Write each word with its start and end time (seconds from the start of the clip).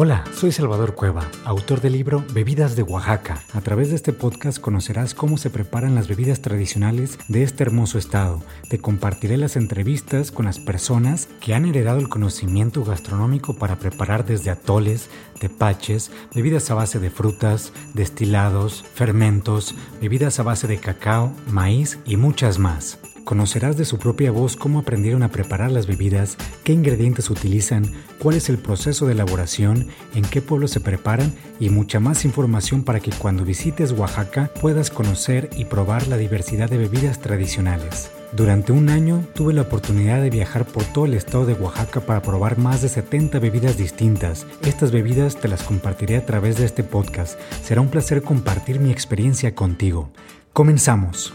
Hola, 0.00 0.22
soy 0.32 0.52
Salvador 0.52 0.94
Cueva, 0.94 1.28
autor 1.44 1.80
del 1.80 1.94
libro 1.94 2.24
Bebidas 2.32 2.76
de 2.76 2.84
Oaxaca. 2.84 3.42
A 3.52 3.60
través 3.62 3.90
de 3.90 3.96
este 3.96 4.12
podcast 4.12 4.60
conocerás 4.60 5.12
cómo 5.12 5.38
se 5.38 5.50
preparan 5.50 5.96
las 5.96 6.06
bebidas 6.06 6.40
tradicionales 6.40 7.18
de 7.26 7.42
este 7.42 7.64
hermoso 7.64 7.98
estado. 7.98 8.40
Te 8.70 8.78
compartiré 8.78 9.36
las 9.36 9.56
entrevistas 9.56 10.30
con 10.30 10.44
las 10.44 10.60
personas 10.60 11.28
que 11.40 11.52
han 11.52 11.64
heredado 11.64 11.98
el 11.98 12.08
conocimiento 12.08 12.84
gastronómico 12.84 13.54
para 13.54 13.80
preparar 13.80 14.24
desde 14.24 14.50
atoles, 14.50 15.10
tepaches, 15.40 16.12
bebidas 16.32 16.70
a 16.70 16.74
base 16.74 17.00
de 17.00 17.10
frutas, 17.10 17.72
destilados, 17.92 18.84
fermentos, 18.94 19.74
bebidas 20.00 20.38
a 20.38 20.44
base 20.44 20.68
de 20.68 20.78
cacao, 20.78 21.32
maíz 21.50 21.98
y 22.06 22.16
muchas 22.16 22.60
más. 22.60 23.00
Conocerás 23.28 23.76
de 23.76 23.84
su 23.84 23.98
propia 23.98 24.30
voz 24.30 24.56
cómo 24.56 24.78
aprendieron 24.78 25.22
a 25.22 25.28
preparar 25.28 25.70
las 25.70 25.86
bebidas, 25.86 26.38
qué 26.64 26.72
ingredientes 26.72 27.28
utilizan, 27.28 27.92
cuál 28.18 28.36
es 28.36 28.48
el 28.48 28.56
proceso 28.56 29.04
de 29.04 29.12
elaboración, 29.12 29.88
en 30.14 30.22
qué 30.22 30.40
pueblo 30.40 30.66
se 30.66 30.80
preparan 30.80 31.34
y 31.60 31.68
mucha 31.68 32.00
más 32.00 32.24
información 32.24 32.84
para 32.84 33.00
que 33.00 33.10
cuando 33.10 33.44
visites 33.44 33.92
Oaxaca 33.92 34.50
puedas 34.62 34.88
conocer 34.88 35.50
y 35.58 35.66
probar 35.66 36.08
la 36.08 36.16
diversidad 36.16 36.70
de 36.70 36.78
bebidas 36.78 37.20
tradicionales. 37.20 38.10
Durante 38.32 38.72
un 38.72 38.88
año 38.88 39.22
tuve 39.34 39.52
la 39.52 39.60
oportunidad 39.60 40.22
de 40.22 40.30
viajar 40.30 40.64
por 40.64 40.84
todo 40.84 41.04
el 41.04 41.12
estado 41.12 41.44
de 41.44 41.52
Oaxaca 41.52 42.00
para 42.00 42.22
probar 42.22 42.56
más 42.56 42.80
de 42.80 42.88
70 42.88 43.40
bebidas 43.40 43.76
distintas. 43.76 44.46
Estas 44.62 44.90
bebidas 44.90 45.36
te 45.36 45.48
las 45.48 45.64
compartiré 45.64 46.16
a 46.16 46.24
través 46.24 46.56
de 46.56 46.64
este 46.64 46.82
podcast. 46.82 47.38
Será 47.62 47.82
un 47.82 47.90
placer 47.90 48.22
compartir 48.22 48.80
mi 48.80 48.90
experiencia 48.90 49.54
contigo. 49.54 50.08
Comenzamos. 50.54 51.34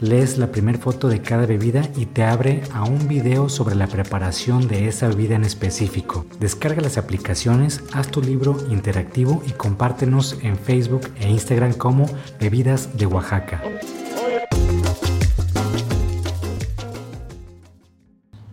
lees 0.00 0.38
la 0.38 0.50
primera 0.50 0.78
foto 0.78 1.08
de 1.08 1.20
cada 1.22 1.46
bebida 1.46 1.82
y 1.96 2.06
te 2.06 2.24
abre 2.24 2.62
a 2.72 2.84
un 2.84 3.08
video 3.08 3.48
sobre 3.48 3.74
la 3.74 3.86
preparación 3.86 4.66
de 4.68 4.88
esa 4.88 5.08
bebida 5.08 5.36
en 5.36 5.44
específico. 5.44 6.26
Descarga 6.38 6.82
las 6.82 6.98
aplicaciones, 6.98 7.82
haz 7.92 8.08
tu 8.08 8.22
libro 8.22 8.56
interactivo 8.70 9.42
y 9.46 9.52
compártenos 9.52 10.38
en 10.42 10.56
Facebook 10.56 11.10
e 11.20 11.28
Instagram 11.28 11.74
como 11.74 12.06
Bebidas 12.40 12.96
de 12.96 13.06
Oaxaca. 13.06 13.62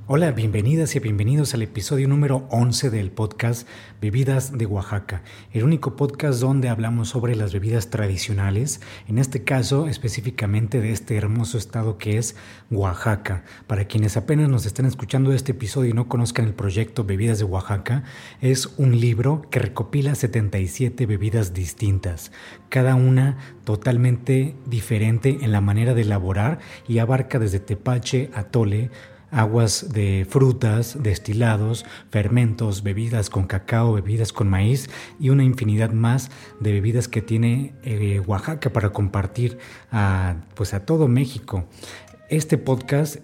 Hola, 0.09 0.31
bienvenidas 0.31 0.95
y 0.95 0.99
bienvenidos 1.01 1.53
al 1.53 1.63
episodio 1.63 2.07
número 2.07 2.47
11 2.49 2.91
del 2.91 3.11
podcast 3.11 3.67
Bebidas 3.99 4.57
de 4.57 4.65
Oaxaca, 4.65 5.21
el 5.51 5.65
único 5.65 5.97
podcast 5.97 6.39
donde 6.39 6.69
hablamos 6.69 7.09
sobre 7.09 7.35
las 7.35 7.51
bebidas 7.51 7.89
tradicionales, 7.89 8.79
en 9.09 9.17
este 9.17 9.43
caso 9.43 9.89
específicamente 9.89 10.79
de 10.79 10.93
este 10.93 11.17
hermoso 11.17 11.57
estado 11.57 11.97
que 11.97 12.17
es 12.17 12.37
Oaxaca. 12.71 13.43
Para 13.67 13.83
quienes 13.83 14.15
apenas 14.15 14.47
nos 14.47 14.65
están 14.65 14.85
escuchando 14.85 15.33
este 15.33 15.51
episodio 15.51 15.89
y 15.89 15.93
no 15.93 16.07
conozcan 16.07 16.45
el 16.45 16.53
proyecto 16.53 17.03
Bebidas 17.03 17.39
de 17.39 17.43
Oaxaca, 17.43 18.03
es 18.39 18.67
un 18.77 19.01
libro 19.01 19.41
que 19.51 19.59
recopila 19.59 20.15
77 20.15 21.05
bebidas 21.05 21.53
distintas, 21.53 22.31
cada 22.69 22.95
una 22.95 23.39
totalmente 23.65 24.55
diferente 24.65 25.39
en 25.41 25.51
la 25.51 25.59
manera 25.59 25.93
de 25.93 26.03
elaborar 26.03 26.59
y 26.87 26.99
abarca 26.99 27.39
desde 27.39 27.59
tepache, 27.59 28.31
atole, 28.33 28.89
aguas 29.31 29.93
de 29.93 30.25
frutas, 30.29 30.97
destilados, 31.01 31.85
fermentos, 32.09 32.83
bebidas 32.83 33.29
con 33.29 33.45
cacao, 33.45 33.93
bebidas 33.93 34.33
con 34.33 34.49
maíz 34.49 34.89
y 35.19 35.29
una 35.29 35.43
infinidad 35.43 35.91
más 35.91 36.31
de 36.59 36.71
bebidas 36.71 37.07
que 37.07 37.21
tiene 37.21 37.73
eh, 37.83 38.21
Oaxaca 38.25 38.71
para 38.71 38.91
compartir 38.91 39.57
a, 39.91 40.37
pues 40.55 40.73
a 40.73 40.85
todo 40.85 41.07
México. 41.07 41.65
Este 42.29 42.57
podcast 42.57 43.17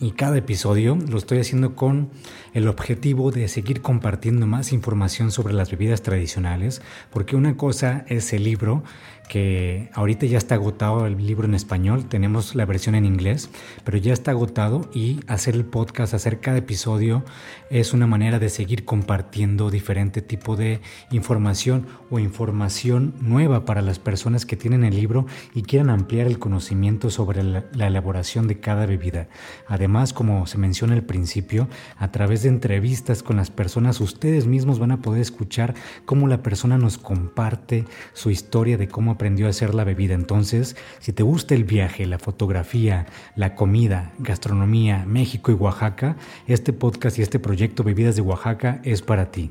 y 0.00 0.12
cada 0.12 0.38
episodio 0.38 0.96
lo 1.08 1.18
estoy 1.18 1.38
haciendo 1.38 1.74
con 1.74 2.10
el 2.54 2.68
objetivo 2.68 3.32
de 3.32 3.48
seguir 3.48 3.82
compartiendo 3.82 4.46
más 4.46 4.72
información 4.72 5.32
sobre 5.32 5.54
las 5.54 5.70
bebidas 5.70 6.02
tradicionales, 6.02 6.82
porque 7.10 7.34
una 7.34 7.56
cosa 7.56 8.04
es 8.08 8.32
el 8.32 8.44
libro 8.44 8.84
que 9.28 9.90
ahorita 9.92 10.24
ya 10.24 10.38
está 10.38 10.54
agotado 10.54 11.06
el 11.06 11.26
libro 11.26 11.46
en 11.46 11.54
español, 11.54 12.06
tenemos 12.06 12.54
la 12.54 12.64
versión 12.64 12.94
en 12.94 13.04
inglés, 13.04 13.50
pero 13.84 13.98
ya 13.98 14.12
está 14.14 14.30
agotado 14.30 14.88
y 14.94 15.20
hacer 15.26 15.54
el 15.54 15.66
podcast, 15.66 16.14
hacer 16.14 16.40
cada 16.40 16.58
episodio 16.58 17.24
es 17.68 17.92
una 17.92 18.06
manera 18.06 18.38
de 18.38 18.48
seguir 18.48 18.86
compartiendo 18.86 19.70
diferente 19.70 20.22
tipo 20.22 20.56
de 20.56 20.80
información 21.10 21.86
o 22.10 22.18
información 22.18 23.14
nueva 23.20 23.66
para 23.66 23.82
las 23.82 23.98
personas 23.98 24.46
que 24.46 24.56
tienen 24.56 24.82
el 24.84 24.96
libro 24.96 25.26
y 25.54 25.62
quieran 25.62 25.90
ampliar 25.90 26.26
el 26.26 26.38
conocimiento 26.38 27.10
sobre 27.10 27.42
la, 27.42 27.64
la 27.74 27.88
elaboración 27.88 28.48
de 28.48 28.60
cada 28.60 28.86
bebida. 28.86 29.28
Además, 29.66 29.87
como 30.12 30.46
se 30.46 30.58
menciona 30.58 30.94
al 30.94 31.02
principio, 31.02 31.66
a 31.96 32.12
través 32.12 32.42
de 32.42 32.50
entrevistas 32.50 33.22
con 33.22 33.36
las 33.36 33.50
personas, 33.50 34.00
ustedes 34.00 34.46
mismos 34.46 34.78
van 34.78 34.92
a 34.92 35.00
poder 35.00 35.22
escuchar 35.22 35.74
cómo 36.04 36.28
la 36.28 36.42
persona 36.42 36.78
nos 36.78 36.98
comparte 36.98 37.84
su 38.12 38.30
historia 38.30 38.76
de 38.76 38.88
cómo 38.88 39.12
aprendió 39.12 39.46
a 39.46 39.50
hacer 39.50 39.74
la 39.74 39.84
bebida. 39.84 40.14
Entonces, 40.14 40.76
si 41.00 41.12
te 41.12 41.22
gusta 41.22 41.54
el 41.54 41.64
viaje, 41.64 42.06
la 42.06 42.18
fotografía, 42.18 43.06
la 43.34 43.54
comida, 43.54 44.12
gastronomía, 44.18 45.04
México 45.06 45.50
y 45.50 45.54
Oaxaca, 45.54 46.16
este 46.46 46.72
podcast 46.72 47.18
y 47.18 47.22
este 47.22 47.38
proyecto 47.38 47.82
Bebidas 47.82 48.16
de 48.16 48.22
Oaxaca 48.22 48.80
es 48.84 49.02
para 49.02 49.30
ti. 49.30 49.50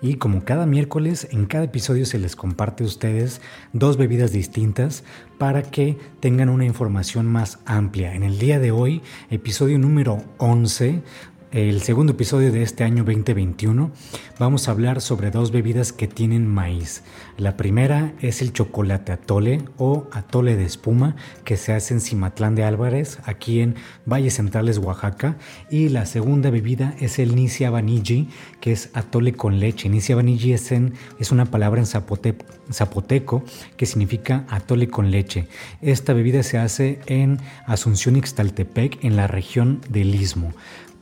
Y 0.00 0.14
como 0.14 0.44
cada 0.44 0.64
miércoles, 0.64 1.26
en 1.32 1.46
cada 1.46 1.64
episodio 1.64 2.06
se 2.06 2.18
les 2.18 2.36
comparte 2.36 2.84
a 2.84 2.86
ustedes 2.86 3.40
dos 3.72 3.96
bebidas 3.96 4.30
distintas 4.30 5.02
para 5.38 5.62
que 5.62 5.98
tengan 6.20 6.50
una 6.50 6.64
información 6.64 7.26
más 7.26 7.58
amplia. 7.64 8.14
En 8.14 8.22
el 8.22 8.38
día 8.38 8.60
de 8.60 8.70
hoy, 8.70 9.02
episodio 9.28 9.76
número 9.78 10.22
11, 10.38 11.02
el 11.50 11.80
segundo 11.80 12.12
episodio 12.12 12.52
de 12.52 12.62
este 12.62 12.84
año 12.84 13.04
2021 13.04 13.90
vamos 14.38 14.68
a 14.68 14.72
hablar 14.72 15.00
sobre 15.00 15.30
dos 15.30 15.50
bebidas 15.50 15.94
que 15.94 16.06
tienen 16.06 16.46
maíz. 16.46 17.02
La 17.38 17.56
primera 17.56 18.12
es 18.20 18.42
el 18.42 18.52
chocolate 18.52 19.12
atole 19.12 19.62
o 19.78 20.06
atole 20.12 20.56
de 20.56 20.64
espuma 20.64 21.16
que 21.44 21.56
se 21.56 21.72
hace 21.72 21.94
en 21.94 22.02
Cimatlán 22.02 22.54
de 22.54 22.64
Álvarez, 22.64 23.18
aquí 23.24 23.60
en 23.60 23.76
Valles 24.04 24.34
Centrales, 24.34 24.76
Oaxaca. 24.76 25.38
Y 25.70 25.88
la 25.88 26.04
segunda 26.04 26.50
bebida 26.50 26.94
es 27.00 27.18
el 27.18 27.34
Nicia 27.34 27.70
Vanilli, 27.70 28.28
que 28.60 28.72
es 28.72 28.90
atole 28.92 29.32
con 29.32 29.58
leche. 29.58 29.88
Nicia 29.88 30.16
Vanilli 30.16 30.52
es, 30.52 30.70
es 30.70 31.32
una 31.32 31.46
palabra 31.46 31.80
en 31.80 31.86
zapoteco 31.86 33.42
que 33.76 33.86
significa 33.86 34.44
atole 34.50 34.88
con 34.88 35.10
leche. 35.10 35.48
Esta 35.80 36.12
bebida 36.12 36.42
se 36.42 36.58
hace 36.58 37.00
en 37.06 37.38
Asunción 37.66 38.16
Ixtaltepec, 38.16 39.02
en 39.02 39.16
la 39.16 39.26
región 39.26 39.80
del 39.88 40.14
Istmo. 40.14 40.52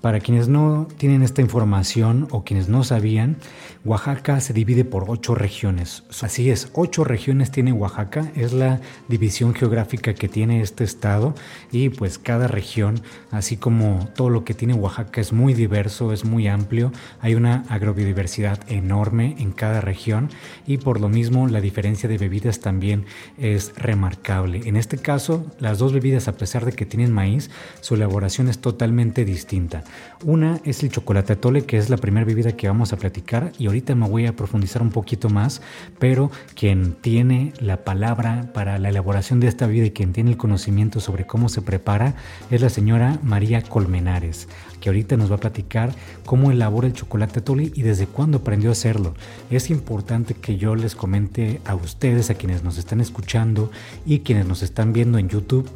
Para 0.06 0.20
quienes 0.20 0.47
no 0.47 0.87
tienen 0.99 1.25
esta 1.25 1.43
información 1.43 2.29
o 2.31 2.44
quienes 2.44 2.69
no 2.69 2.85
sabían, 2.85 3.38
Oaxaca 3.86 4.40
se 4.40 4.52
divide 4.52 4.84
por 4.84 5.04
ocho 5.06 5.36
regiones. 5.36 6.02
Así 6.20 6.50
es, 6.50 6.70
ocho 6.72 7.04
regiones 7.04 7.52
tiene 7.52 7.72
Oaxaca, 7.72 8.32
es 8.34 8.52
la 8.52 8.80
división 9.06 9.54
geográfica 9.54 10.12
que 10.12 10.28
tiene 10.28 10.60
este 10.60 10.82
estado 10.82 11.36
y 11.70 11.90
pues 11.90 12.18
cada 12.18 12.48
región, 12.48 13.00
así 13.30 13.56
como 13.56 14.08
todo 14.16 14.28
lo 14.28 14.44
que 14.44 14.54
tiene 14.54 14.74
Oaxaca 14.74 15.20
es 15.20 15.32
muy 15.32 15.54
diverso, 15.54 16.12
es 16.12 16.24
muy 16.24 16.48
amplio, 16.48 16.90
hay 17.20 17.36
una 17.36 17.64
agrobiodiversidad 17.68 18.58
enorme 18.68 19.36
en 19.38 19.52
cada 19.52 19.80
región 19.80 20.30
y 20.66 20.78
por 20.78 21.00
lo 21.00 21.08
mismo 21.08 21.46
la 21.46 21.60
diferencia 21.60 22.08
de 22.08 22.18
bebidas 22.18 22.58
también 22.58 23.04
es 23.38 23.72
remarcable. 23.76 24.62
En 24.64 24.74
este 24.74 24.98
caso, 24.98 25.46
las 25.60 25.78
dos 25.78 25.92
bebidas 25.92 26.26
a 26.26 26.36
pesar 26.36 26.64
de 26.64 26.72
que 26.72 26.86
tienen 26.86 27.12
maíz, 27.12 27.50
su 27.82 27.94
elaboración 27.94 28.48
es 28.48 28.58
totalmente 28.58 29.24
distinta. 29.24 29.84
Una 30.24 30.60
es 30.64 30.82
el 30.82 30.90
chocolate 30.90 31.34
atole, 31.34 31.66
que 31.66 31.78
es 31.78 31.88
la 31.88 31.98
primera 31.98 32.26
bebida 32.26 32.56
que 32.56 32.66
vamos 32.66 32.92
a 32.92 32.96
platicar 32.96 33.52
y 33.60 33.75
me 33.94 34.08
voy 34.08 34.26
a 34.26 34.34
profundizar 34.34 34.82
un 34.82 34.90
poquito 34.90 35.28
más, 35.28 35.61
pero 35.99 36.31
quien 36.55 36.94
tiene 36.94 37.52
la 37.61 37.84
palabra 37.84 38.50
para 38.55 38.78
la 38.78 38.88
elaboración 38.88 39.40
de 39.40 39.49
esta 39.49 39.67
bebida 39.67 39.87
y 39.87 39.90
quien 39.90 40.12
tiene 40.12 40.31
el 40.31 40.37
conocimiento 40.37 41.00
sobre 41.00 41.26
cómo 41.26 41.49
se 41.49 41.62
prepara 41.62 42.14
es 42.50 42.62
la 42.62 42.70
señora 42.70 43.19
María 43.23 43.62
Colmenares, 43.62 44.49
que 44.81 44.88
ahorita 44.88 45.17
nos 45.17 45.31
va 45.31 45.37
a 45.37 45.40
platicar 45.40 45.94
cómo 46.25 46.50
elabora 46.50 46.87
el 46.87 46.94
chocolate 46.94 47.40
atole 47.40 47.70
y 47.75 47.82
desde 47.82 48.06
cuándo 48.06 48.38
aprendió 48.38 48.70
a 48.70 48.73
hacerlo. 48.73 49.14
Es 49.50 49.70
importante 49.70 50.34
que 50.34 50.56
yo 50.56 50.75
les 50.75 50.94
comente 50.94 51.61
a 51.67 51.75
ustedes, 51.75 52.31
a 52.31 52.34
quienes 52.34 52.62
nos 52.62 52.79
están 52.79 53.00
escuchando 53.00 53.70
y 54.06 54.20
quienes 54.20 54.46
nos 54.46 54.62
están 54.62 54.93
viendo 54.93 55.19
en 55.19 55.29
YouTube, 55.29 55.69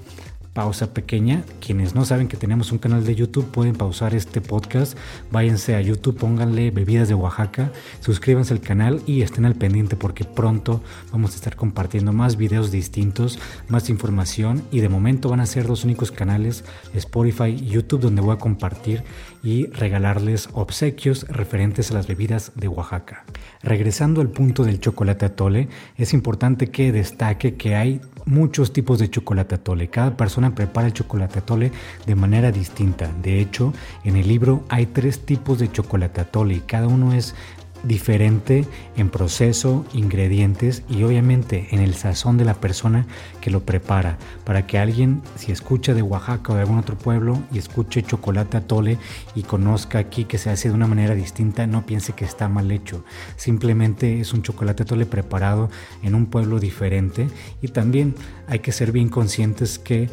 pausa 0.60 0.92
pequeña. 0.92 1.42
Quienes 1.64 1.94
no 1.94 2.04
saben 2.04 2.28
que 2.28 2.36
tenemos 2.36 2.70
un 2.70 2.76
canal 2.76 3.02
de 3.02 3.14
YouTube 3.14 3.50
pueden 3.50 3.74
pausar 3.74 4.14
este 4.14 4.42
podcast. 4.42 4.94
Váyanse 5.30 5.74
a 5.74 5.80
YouTube, 5.80 6.18
pónganle 6.18 6.70
Bebidas 6.70 7.08
de 7.08 7.14
Oaxaca, 7.14 7.72
suscríbanse 8.00 8.52
al 8.52 8.60
canal 8.60 9.00
y 9.06 9.22
estén 9.22 9.46
al 9.46 9.54
pendiente 9.54 9.96
porque 9.96 10.24
pronto 10.24 10.82
vamos 11.12 11.32
a 11.32 11.36
estar 11.36 11.56
compartiendo 11.56 12.12
más 12.12 12.36
videos 12.36 12.70
distintos, 12.70 13.38
más 13.68 13.88
información 13.88 14.62
y 14.70 14.80
de 14.80 14.90
momento 14.90 15.30
van 15.30 15.40
a 15.40 15.46
ser 15.46 15.66
los 15.66 15.82
únicos 15.82 16.10
canales 16.10 16.62
Spotify 16.92 17.56
y 17.58 17.68
YouTube 17.68 18.02
donde 18.02 18.20
voy 18.20 18.34
a 18.34 18.38
compartir 18.38 19.02
y 19.42 19.66
regalarles 19.66 20.48
obsequios 20.52 21.26
referentes 21.28 21.90
a 21.90 21.94
las 21.94 22.06
bebidas 22.06 22.52
de 22.54 22.68
Oaxaca. 22.68 23.24
Regresando 23.62 24.20
al 24.20 24.28
punto 24.28 24.64
del 24.64 24.80
chocolate 24.80 25.26
atole, 25.26 25.68
es 25.96 26.12
importante 26.12 26.68
que 26.68 26.92
destaque 26.92 27.54
que 27.54 27.74
hay 27.76 28.00
muchos 28.26 28.72
tipos 28.72 28.98
de 28.98 29.10
chocolate 29.10 29.56
atole. 29.56 29.88
Cada 29.88 30.16
persona 30.16 30.54
prepara 30.54 30.86
el 30.86 30.92
chocolate 30.92 31.40
atole 31.40 31.72
de 32.06 32.14
manera 32.14 32.52
distinta. 32.52 33.10
De 33.22 33.40
hecho, 33.40 33.72
en 34.04 34.16
el 34.16 34.28
libro 34.28 34.64
hay 34.68 34.86
tres 34.86 35.24
tipos 35.24 35.58
de 35.58 35.70
chocolate 35.70 36.20
atole 36.20 36.54
y 36.54 36.60
cada 36.60 36.86
uno 36.86 37.12
es 37.12 37.34
diferente 37.82 38.66
en 38.96 39.10
proceso, 39.10 39.84
ingredientes 39.92 40.82
y 40.88 41.02
obviamente 41.02 41.68
en 41.70 41.80
el 41.80 41.94
sazón 41.94 42.36
de 42.36 42.44
la 42.44 42.54
persona 42.54 43.06
que 43.40 43.50
lo 43.50 43.60
prepara. 43.60 44.18
Para 44.44 44.66
que 44.66 44.78
alguien, 44.78 45.22
si 45.36 45.52
escucha 45.52 45.94
de 45.94 46.02
Oaxaca 46.02 46.52
o 46.52 46.56
de 46.56 46.62
algún 46.62 46.78
otro 46.78 46.96
pueblo 46.96 47.38
y 47.52 47.58
escuche 47.58 48.02
chocolate 48.02 48.56
atole 48.56 48.98
y 49.34 49.42
conozca 49.42 49.98
aquí 49.98 50.24
que 50.24 50.38
se 50.38 50.50
hace 50.50 50.68
de 50.68 50.74
una 50.74 50.86
manera 50.86 51.14
distinta, 51.14 51.66
no 51.66 51.86
piense 51.86 52.12
que 52.12 52.24
está 52.24 52.48
mal 52.48 52.70
hecho. 52.70 53.04
Simplemente 53.36 54.20
es 54.20 54.32
un 54.32 54.42
chocolate 54.42 54.82
atole 54.82 55.06
preparado 55.06 55.70
en 56.02 56.14
un 56.14 56.26
pueblo 56.26 56.60
diferente 56.60 57.28
y 57.62 57.68
también 57.68 58.14
hay 58.46 58.58
que 58.60 58.72
ser 58.72 58.92
bien 58.92 59.08
conscientes 59.08 59.78
que 59.78 60.08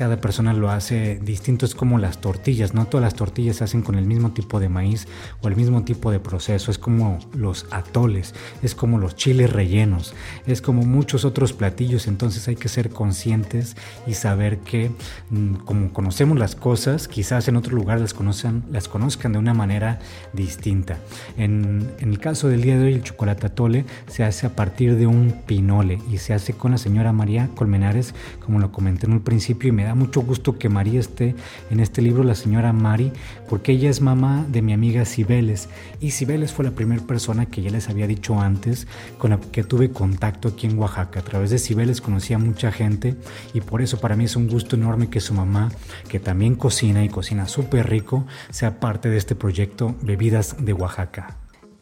cada 0.00 0.18
persona 0.18 0.54
lo 0.54 0.70
hace 0.70 1.20
distinto, 1.22 1.66
es 1.66 1.74
como 1.74 1.98
las 1.98 2.22
tortillas, 2.22 2.72
no 2.72 2.86
todas 2.86 3.04
las 3.04 3.14
tortillas 3.14 3.56
se 3.56 3.64
hacen 3.64 3.82
con 3.82 3.96
el 3.96 4.06
mismo 4.06 4.30
tipo 4.30 4.58
de 4.58 4.70
maíz 4.70 5.06
o 5.42 5.48
el 5.48 5.56
mismo 5.56 5.82
tipo 5.82 6.10
de 6.10 6.18
proceso, 6.18 6.70
es 6.70 6.78
como 6.78 7.18
los 7.34 7.66
atoles, 7.70 8.34
es 8.62 8.74
como 8.74 8.96
los 8.96 9.14
chiles 9.14 9.52
rellenos, 9.52 10.14
es 10.46 10.62
como 10.62 10.84
muchos 10.84 11.26
otros 11.26 11.52
platillos, 11.52 12.06
entonces 12.06 12.48
hay 12.48 12.56
que 12.56 12.70
ser 12.70 12.88
conscientes 12.88 13.76
y 14.06 14.14
saber 14.14 14.60
que 14.60 14.90
mm, 15.28 15.56
como 15.66 15.92
conocemos 15.92 16.38
las 16.38 16.56
cosas, 16.56 17.06
quizás 17.06 17.46
en 17.48 17.56
otro 17.56 17.76
lugar 17.76 18.00
las 18.00 18.14
conozcan, 18.14 18.64
las 18.70 18.88
conozcan 18.88 19.34
de 19.34 19.38
una 19.38 19.52
manera 19.52 19.98
distinta. 20.32 20.96
En, 21.36 21.90
en 21.98 22.08
el 22.08 22.20
caso 22.20 22.48
del 22.48 22.62
día 22.62 22.78
de 22.78 22.86
hoy 22.86 22.94
el 22.94 23.02
chocolate 23.02 23.48
atole 23.48 23.84
se 24.08 24.24
hace 24.24 24.46
a 24.46 24.56
partir 24.56 24.96
de 24.96 25.06
un 25.06 25.42
pinole 25.44 25.98
y 26.10 26.16
se 26.16 26.32
hace 26.32 26.54
con 26.54 26.70
la 26.70 26.78
señora 26.78 27.12
María 27.12 27.50
Colmenares, 27.54 28.14
como 28.42 28.60
lo 28.60 28.72
comenté 28.72 29.04
en 29.04 29.12
un 29.12 29.20
principio 29.20 29.68
y 29.68 29.72
me 29.72 29.84
da 29.84 29.89
mucho 29.94 30.20
gusto 30.22 30.58
que 30.58 30.68
María 30.68 31.00
esté 31.00 31.34
en 31.70 31.80
este 31.80 32.02
libro, 32.02 32.24
la 32.24 32.34
señora 32.34 32.72
Mari, 32.72 33.12
porque 33.48 33.72
ella 33.72 33.90
es 33.90 34.00
mamá 34.00 34.46
de 34.48 34.62
mi 34.62 34.72
amiga 34.72 35.04
Cibeles. 35.04 35.68
Y 36.00 36.10
Cibeles 36.10 36.52
fue 36.52 36.64
la 36.64 36.70
primera 36.72 37.02
persona 37.02 37.46
que 37.46 37.62
ya 37.62 37.70
les 37.70 37.88
había 37.88 38.06
dicho 38.06 38.40
antes 38.40 38.86
con 39.18 39.30
la 39.30 39.40
que 39.40 39.64
tuve 39.64 39.90
contacto 39.90 40.48
aquí 40.48 40.66
en 40.66 40.78
Oaxaca. 40.78 41.20
A 41.20 41.24
través 41.24 41.50
de 41.50 41.58
Cibeles 41.58 42.00
conocí 42.00 42.34
a 42.34 42.38
mucha 42.38 42.72
gente 42.72 43.16
y 43.54 43.60
por 43.60 43.82
eso 43.82 44.00
para 44.00 44.16
mí 44.16 44.24
es 44.24 44.36
un 44.36 44.48
gusto 44.48 44.76
enorme 44.76 45.10
que 45.10 45.20
su 45.20 45.34
mamá, 45.34 45.70
que 46.08 46.20
también 46.20 46.54
cocina 46.54 47.04
y 47.04 47.08
cocina 47.08 47.48
súper 47.48 47.88
rico, 47.88 48.26
sea 48.50 48.80
parte 48.80 49.08
de 49.08 49.16
este 49.16 49.34
proyecto 49.34 49.94
Bebidas 50.02 50.56
de 50.58 50.72
Oaxaca. 50.72 51.36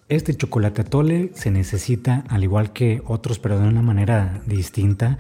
Este 0.08 0.34
chocolate 0.34 0.81
atole 0.81 1.32
se 1.34 1.50
necesita, 1.50 2.25
al 2.31 2.43
igual 2.43 2.72
que 2.72 3.02
otros, 3.04 3.38
pero 3.38 3.61
de 3.61 3.69
una 3.69 3.82
manera 3.82 4.40
distinta, 4.46 5.19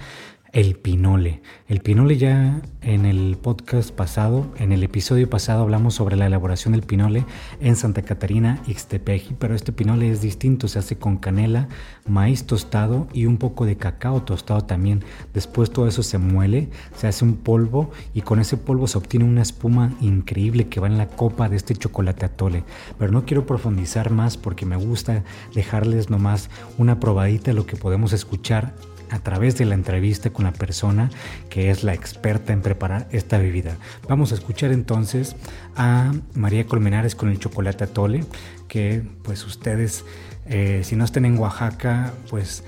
el 0.58 0.74
pinole. 0.74 1.40
El 1.68 1.82
pinole 1.82 2.16
ya 2.16 2.60
en 2.80 3.06
el 3.06 3.38
podcast 3.40 3.92
pasado, 3.92 4.52
en 4.58 4.72
el 4.72 4.82
episodio 4.82 5.30
pasado 5.30 5.62
hablamos 5.62 5.94
sobre 5.94 6.16
la 6.16 6.26
elaboración 6.26 6.72
del 6.72 6.82
pinole 6.82 7.24
en 7.60 7.76
Santa 7.76 8.02
Catarina, 8.02 8.60
Ixtepeji, 8.66 9.36
pero 9.38 9.54
este 9.54 9.70
pinole 9.70 10.10
es 10.10 10.20
distinto, 10.20 10.66
se 10.66 10.80
hace 10.80 10.98
con 10.98 11.16
canela, 11.16 11.68
maíz 12.08 12.44
tostado 12.44 13.06
y 13.12 13.26
un 13.26 13.36
poco 13.36 13.66
de 13.66 13.76
cacao 13.76 14.24
tostado 14.24 14.62
también. 14.62 15.04
Después 15.32 15.70
todo 15.70 15.86
eso 15.86 16.02
se 16.02 16.18
muele, 16.18 16.70
se 16.96 17.06
hace 17.06 17.24
un 17.24 17.36
polvo 17.36 17.92
y 18.12 18.22
con 18.22 18.40
ese 18.40 18.56
polvo 18.56 18.88
se 18.88 18.98
obtiene 18.98 19.26
una 19.26 19.42
espuma 19.42 19.92
increíble 20.00 20.68
que 20.68 20.80
va 20.80 20.88
en 20.88 20.98
la 20.98 21.06
copa 21.06 21.48
de 21.48 21.54
este 21.54 21.76
chocolate 21.76 22.26
atole. 22.26 22.64
Pero 22.98 23.12
no 23.12 23.24
quiero 23.24 23.46
profundizar 23.46 24.10
más 24.10 24.36
porque 24.36 24.66
me 24.66 24.74
gusta 24.74 25.22
dejarles 25.54 26.10
nomás 26.10 26.50
una 26.78 26.98
probadita 26.98 27.52
de 27.52 27.54
lo 27.54 27.64
que 27.64 27.76
podemos 27.76 28.12
escuchar 28.12 28.74
a 29.10 29.18
través 29.20 29.56
de 29.56 29.64
la 29.64 29.74
entrevista 29.74 30.30
con 30.30 30.44
la 30.44 30.52
persona 30.52 31.10
que 31.50 31.70
es 31.70 31.84
la 31.84 31.94
experta 31.94 32.52
en 32.52 32.62
preparar 32.62 33.08
esta 33.10 33.38
bebida. 33.38 33.76
Vamos 34.08 34.32
a 34.32 34.34
escuchar 34.34 34.72
entonces 34.72 35.36
a 35.76 36.12
María 36.34 36.66
Colmenares 36.66 37.14
con 37.14 37.28
el 37.28 37.38
chocolate 37.38 37.84
atole, 37.84 38.24
que 38.68 39.02
pues 39.22 39.44
ustedes, 39.46 40.04
eh, 40.46 40.82
si 40.84 40.96
no 40.96 41.04
estén 41.04 41.24
en 41.24 41.38
Oaxaca, 41.38 42.12
pues 42.30 42.64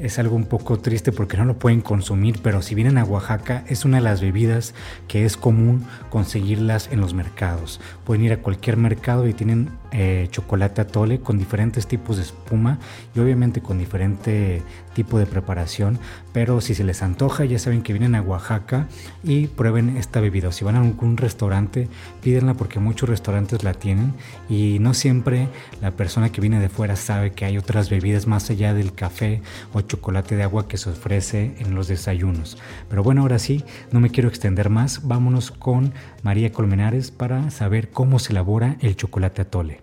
es 0.00 0.18
algo 0.18 0.36
un 0.36 0.44
poco 0.44 0.78
triste 0.78 1.12
porque 1.12 1.36
no 1.36 1.44
lo 1.44 1.58
pueden 1.58 1.80
consumir, 1.80 2.40
pero 2.42 2.62
si 2.62 2.74
vienen 2.74 2.98
a 2.98 3.04
Oaxaca 3.04 3.64
es 3.68 3.84
una 3.84 3.98
de 3.98 4.04
las 4.04 4.20
bebidas 4.20 4.74
que 5.08 5.24
es 5.24 5.36
común 5.36 5.84
conseguirlas 6.10 6.88
en 6.92 7.00
los 7.00 7.14
mercados. 7.14 7.80
Pueden 8.04 8.24
ir 8.24 8.32
a 8.32 8.38
cualquier 8.38 8.76
mercado 8.76 9.26
y 9.26 9.34
tienen 9.34 9.70
eh, 9.92 10.28
chocolate 10.30 10.82
atole 10.82 11.20
con 11.20 11.38
diferentes 11.38 11.86
tipos 11.86 12.16
de 12.16 12.22
espuma 12.22 12.78
y 13.14 13.20
obviamente 13.20 13.60
con 13.60 13.78
diferente 13.78 14.62
tipo 14.94 15.18
de 15.18 15.26
preparación, 15.26 15.98
pero 16.32 16.60
si 16.60 16.74
se 16.74 16.82
les 16.82 17.02
antoja 17.02 17.44
ya 17.44 17.58
saben 17.58 17.82
que 17.82 17.92
vienen 17.92 18.16
a 18.16 18.22
Oaxaca 18.22 18.88
y 19.22 19.46
prueben 19.46 19.96
esta 19.96 20.20
bebida. 20.20 20.50
si 20.50 20.64
van 20.64 20.74
a 20.74 20.80
algún 20.80 21.16
restaurante, 21.16 21.88
pídenla 22.20 22.54
porque 22.54 22.80
muchos 22.80 23.08
restaurantes 23.08 23.62
la 23.62 23.74
tienen 23.74 24.14
y 24.48 24.78
no 24.80 24.94
siempre 24.94 25.48
la 25.80 25.92
persona 25.92 26.30
que 26.32 26.40
viene 26.40 26.58
de 26.58 26.68
fuera 26.68 26.96
sabe 26.96 27.32
que 27.32 27.44
hay 27.44 27.58
otras 27.58 27.90
bebidas 27.90 28.26
más 28.26 28.50
allá 28.50 28.74
del 28.74 28.92
café 28.92 29.40
o 29.72 29.80
chocolate 29.82 30.36
de 30.36 30.42
agua 30.42 30.68
que 30.68 30.78
se 30.78 30.90
ofrece 30.90 31.54
en 31.58 31.74
los 31.74 31.86
desayunos. 31.88 32.58
Pero 32.88 33.02
bueno, 33.02 33.22
ahora 33.22 33.38
sí, 33.38 33.64
no 33.92 34.00
me 34.00 34.10
quiero 34.10 34.28
extender 34.28 34.68
más, 34.68 35.06
vámonos 35.06 35.50
con 35.50 35.92
María 36.22 36.52
Colmenares 36.52 37.10
para 37.10 37.50
saber 37.50 37.90
cómo 37.90 38.18
se 38.18 38.32
elabora 38.32 38.76
el 38.80 38.96
chocolate 38.96 39.42
atole. 39.42 39.77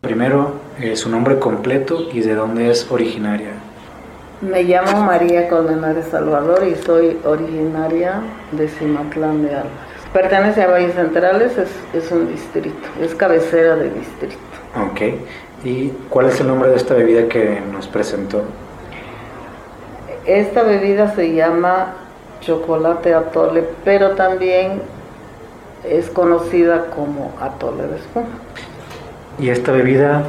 Primero, 0.00 0.52
eh, 0.78 0.94
su 0.94 1.10
nombre 1.10 1.40
completo 1.40 2.06
y 2.12 2.20
de 2.20 2.36
dónde 2.36 2.70
es 2.70 2.88
originaria. 2.88 3.50
Me 4.40 4.62
llamo 4.62 5.02
María 5.02 5.48
Colmenares 5.48 6.06
Salvador 6.06 6.64
y 6.68 6.76
soy 6.76 7.18
originaria 7.24 8.20
de 8.52 8.68
Cimatlán 8.68 9.42
de 9.42 9.48
Álvarez. 9.48 9.72
Pertenece 10.12 10.62
a 10.62 10.68
Valles 10.68 10.94
Centrales, 10.94 11.58
es, 11.58 11.70
es 11.92 12.12
un 12.12 12.28
distrito, 12.28 12.88
es 13.02 13.12
cabecera 13.16 13.74
de 13.74 13.90
distrito. 13.90 14.36
Ok. 14.88 15.00
¿Y 15.64 15.88
cuál 16.08 16.26
es 16.26 16.40
el 16.40 16.46
nombre 16.46 16.70
de 16.70 16.76
esta 16.76 16.94
bebida 16.94 17.26
que 17.26 17.60
nos 17.72 17.88
presentó? 17.88 18.42
Esta 20.26 20.62
bebida 20.62 21.12
se 21.16 21.34
llama 21.34 21.94
chocolate 22.40 23.14
atole, 23.14 23.64
pero 23.84 24.10
también 24.10 24.80
es 25.82 26.08
conocida 26.08 26.86
como 26.94 27.32
atole 27.40 27.88
de 27.88 27.96
espuma. 27.96 28.28
¿Y 29.38 29.50
esta 29.50 29.70
bebida, 29.70 30.22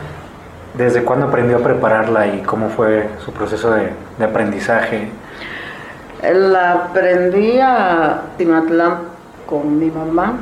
desde 0.75 1.03
cuándo 1.03 1.27
aprendió 1.27 1.57
a 1.57 1.61
prepararla 1.61 2.27
y 2.27 2.41
cómo 2.41 2.69
fue 2.69 3.09
su 3.25 3.31
proceso 3.31 3.71
de, 3.71 3.91
aprendizaje? 4.23 5.09
La 6.21 6.73
aprendí 6.73 7.59
a 7.59 8.21
Timatlán 8.37 8.99
con 9.47 9.79
mi 9.79 9.89
mamá. 9.89 10.37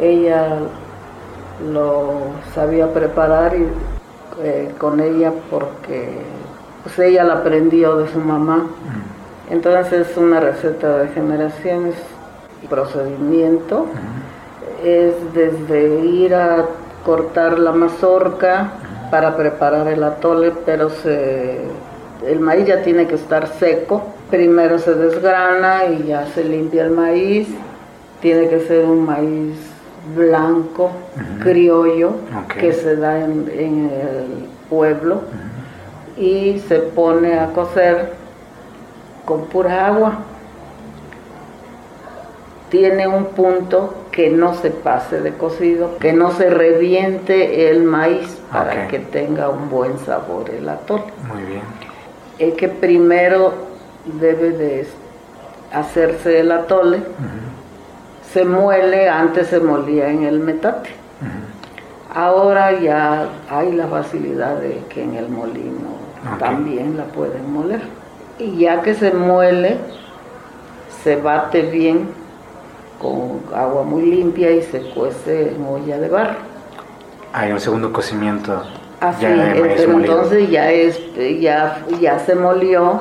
Ella 0.00 0.48
lo 1.72 2.32
sabía 2.54 2.92
preparar 2.92 3.54
y 3.54 3.68
eh, 4.42 4.72
con 4.78 5.00
ella 5.00 5.32
porque 5.50 6.20
pues 6.82 6.98
ella 6.98 7.24
la 7.24 7.34
aprendió 7.34 7.98
de 7.98 8.08
su 8.08 8.18
mamá. 8.18 8.66
Entonces 9.50 10.08
es 10.08 10.16
una 10.16 10.40
receta 10.40 10.98
de 10.98 11.08
generaciones 11.08 11.94
procedimiento. 12.68 13.86
Es 14.84 15.14
desde 15.34 16.04
ir 16.04 16.34
a 16.34 16.66
cortar 17.08 17.58
la 17.58 17.72
mazorca 17.72 18.72
para 19.10 19.34
preparar 19.34 19.88
el 19.88 20.04
atole, 20.04 20.52
pero 20.66 20.90
se, 20.90 21.56
el 22.26 22.38
maíz 22.38 22.66
ya 22.66 22.82
tiene 22.82 23.06
que 23.06 23.14
estar 23.14 23.48
seco. 23.58 24.02
Primero 24.28 24.78
se 24.78 24.92
desgrana 24.92 25.86
y 25.86 26.08
ya 26.08 26.26
se 26.26 26.44
limpia 26.44 26.84
el 26.84 26.90
maíz. 26.90 27.48
Tiene 28.20 28.50
que 28.50 28.60
ser 28.60 28.84
un 28.84 29.06
maíz 29.06 29.56
blanco, 30.14 30.90
criollo, 31.42 32.10
que 32.60 32.74
se 32.74 32.96
da 32.96 33.18
en, 33.24 33.48
el 33.90 34.46
pueblo 34.68 35.22
y 36.18 36.58
se 36.68 36.78
pone 36.78 37.38
a 37.38 37.54
cocer 37.54 38.12
con 39.24 39.46
pura 39.46 39.86
agua. 39.86 40.18
Tiene 42.68 43.08
un 43.08 43.24
punto 43.24 43.94
que 44.10 44.30
no 44.30 44.54
se 44.54 44.70
pase 44.70 45.20
de 45.20 45.32
cocido, 45.32 45.98
que 45.98 46.12
no 46.12 46.32
se 46.32 46.50
reviente 46.50 47.70
el 47.70 47.84
maíz 47.84 48.38
para 48.52 48.88
que 48.88 48.98
tenga 48.98 49.48
un 49.48 49.68
buen 49.68 49.98
sabor 49.98 50.50
el 50.50 50.68
atole. 50.68 51.04
Muy 51.32 51.42
bien. 51.44 51.62
Es 52.38 52.54
que 52.54 52.68
primero 52.68 53.52
debe 54.04 54.50
de 54.50 54.86
hacerse 55.72 56.40
el 56.40 56.52
atole, 56.52 57.00
se 58.32 58.44
muele, 58.44 59.08
antes 59.08 59.48
se 59.48 59.60
molía 59.60 60.10
en 60.10 60.24
el 60.24 60.38
metate. 60.40 60.90
Ahora 62.14 62.72
ya 62.72 63.28
hay 63.50 63.72
la 63.72 63.86
facilidad 63.86 64.56
de 64.56 64.82
que 64.88 65.02
en 65.02 65.14
el 65.14 65.28
molino 65.28 65.98
también 66.38 66.96
la 66.96 67.04
pueden 67.04 67.52
moler. 67.52 67.82
Y 68.38 68.56
ya 68.58 68.82
que 68.82 68.94
se 68.94 69.12
muele, 69.12 69.76
se 71.02 71.16
bate 71.16 71.62
bien 71.62 72.08
con 73.00 73.40
agua 73.54 73.82
muy 73.84 74.02
limpia 74.02 74.50
y 74.50 74.62
se 74.62 74.80
cuece 74.90 75.52
en 75.54 75.64
olla 75.66 75.98
de 75.98 76.08
barro. 76.08 76.36
Hay 77.32 77.52
un 77.52 77.60
segundo 77.60 77.92
cocimiento. 77.92 78.62
Así, 79.00 79.26
entonces 79.26 80.50
ya 80.50 80.72
es, 80.72 81.00
ya, 81.40 81.84
ya 82.00 82.18
se 82.18 82.34
molió 82.34 83.00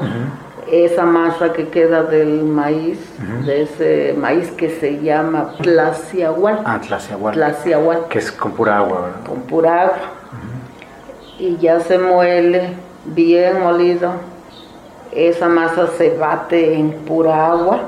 esa 0.71 1.03
masa 1.03 1.53
que 1.53 1.69
queda 1.69 2.03
del 2.03 2.43
maíz, 2.43 2.99
de 3.45 3.63
ese 3.63 4.15
maíz 4.15 4.51
que 4.51 4.69
se 4.69 5.01
llama 5.01 5.53
tlaciahual. 5.61 6.61
Ah, 6.65 6.79
tlaciahual. 6.79 8.07
Que 8.09 8.19
es 8.19 8.31
con 8.31 8.51
pura 8.51 8.77
agua, 8.77 9.01
¿verdad? 9.01 9.25
Con 9.25 9.41
pura 9.41 9.81
agua. 9.83 9.97
Y 11.39 11.57
ya 11.57 11.79
se 11.79 11.97
muele 11.97 12.73
bien 13.05 13.61
molido. 13.61 14.11
Esa 15.11 15.47
masa 15.47 15.87
se 15.97 16.15
bate 16.15 16.75
en 16.75 16.91
pura 16.91 17.47
agua 17.47 17.79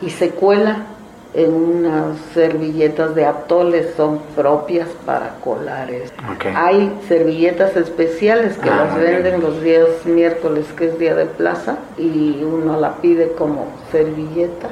y 0.00 0.10
se 0.10 0.30
cuela 0.30 0.86
en 1.34 1.52
unas 1.52 2.18
servilletas 2.32 3.14
de 3.14 3.26
atoles, 3.26 3.94
son 3.94 4.20
propias 4.34 4.88
para 5.04 5.34
colares. 5.44 6.10
Hay 6.54 6.98
servilletas 7.08 7.76
especiales 7.76 8.56
que 8.56 8.70
ah, 8.70 8.86
las 8.86 8.98
venden 8.98 9.42
los 9.42 9.62
días 9.62 9.86
miércoles, 10.06 10.66
que 10.76 10.86
es 10.86 10.98
día 10.98 11.14
de 11.14 11.26
plaza, 11.26 11.76
y 11.98 12.42
uno 12.42 12.80
la 12.80 12.94
pide 12.96 13.32
como 13.32 13.66
servilleta 13.92 14.70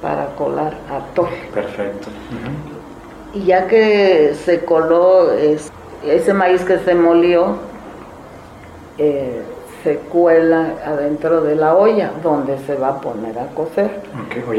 para 0.00 0.26
colar 0.36 0.76
atole. 0.88 1.48
Perfecto. 1.52 2.08
Y 3.32 3.46
ya 3.46 3.66
que 3.66 4.34
se 4.44 4.64
coló 4.64 5.32
ese 5.32 6.32
maíz 6.32 6.62
que 6.62 6.78
se 6.78 6.94
molió, 6.94 7.56
eh, 8.98 9.42
se 9.84 9.96
cuela 9.98 10.72
adentro 10.84 11.42
de 11.42 11.54
la 11.54 11.76
olla 11.76 12.10
donde 12.22 12.58
se 12.60 12.74
va 12.74 12.88
a 12.88 13.00
poner 13.00 13.38
a 13.38 13.46
cocer. 13.48 14.00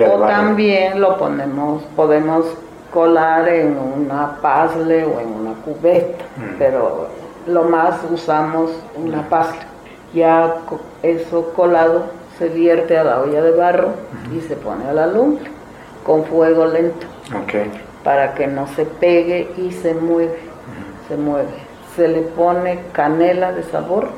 o 0.08 0.20
también 0.20 1.02
lo 1.02 1.18
ponemos, 1.18 1.82
podemos 1.96 2.46
colar 2.94 3.50
en 3.50 3.76
una 3.76 4.38
pasle 4.40 5.04
o 5.04 5.20
en 5.20 5.28
una 5.28 5.54
cubeta, 5.66 6.24
mm. 6.38 6.58
pero 6.60 7.08
lo 7.48 7.64
más 7.64 8.00
usamos 8.10 8.72
una 8.96 9.28
pasle. 9.28 9.62
Ya 10.14 10.58
eso 11.02 11.52
colado 11.56 12.04
se 12.38 12.48
vierte 12.48 12.98
a 12.98 13.04
la 13.04 13.22
olla 13.22 13.42
de 13.42 13.52
barro 13.52 13.90
y 14.34 14.40
se 14.42 14.56
pone 14.56 14.88
a 14.88 14.94
la 14.94 15.08
lumbre 15.08 15.50
con 16.06 16.24
fuego 16.26 16.68
lento 16.68 17.08
para 18.04 18.36
que 18.36 18.46
no 18.46 18.68
se 18.68 18.86
pegue 18.86 19.50
y 19.58 19.72
se 19.72 19.96
mueve, 19.96 20.38
se 21.08 21.18
mueve. 21.18 21.50
Se 21.96 22.08
le 22.08 22.22
pone 22.22 22.80
canela 22.92 23.52
de 23.54 23.64
sabor 23.64 24.10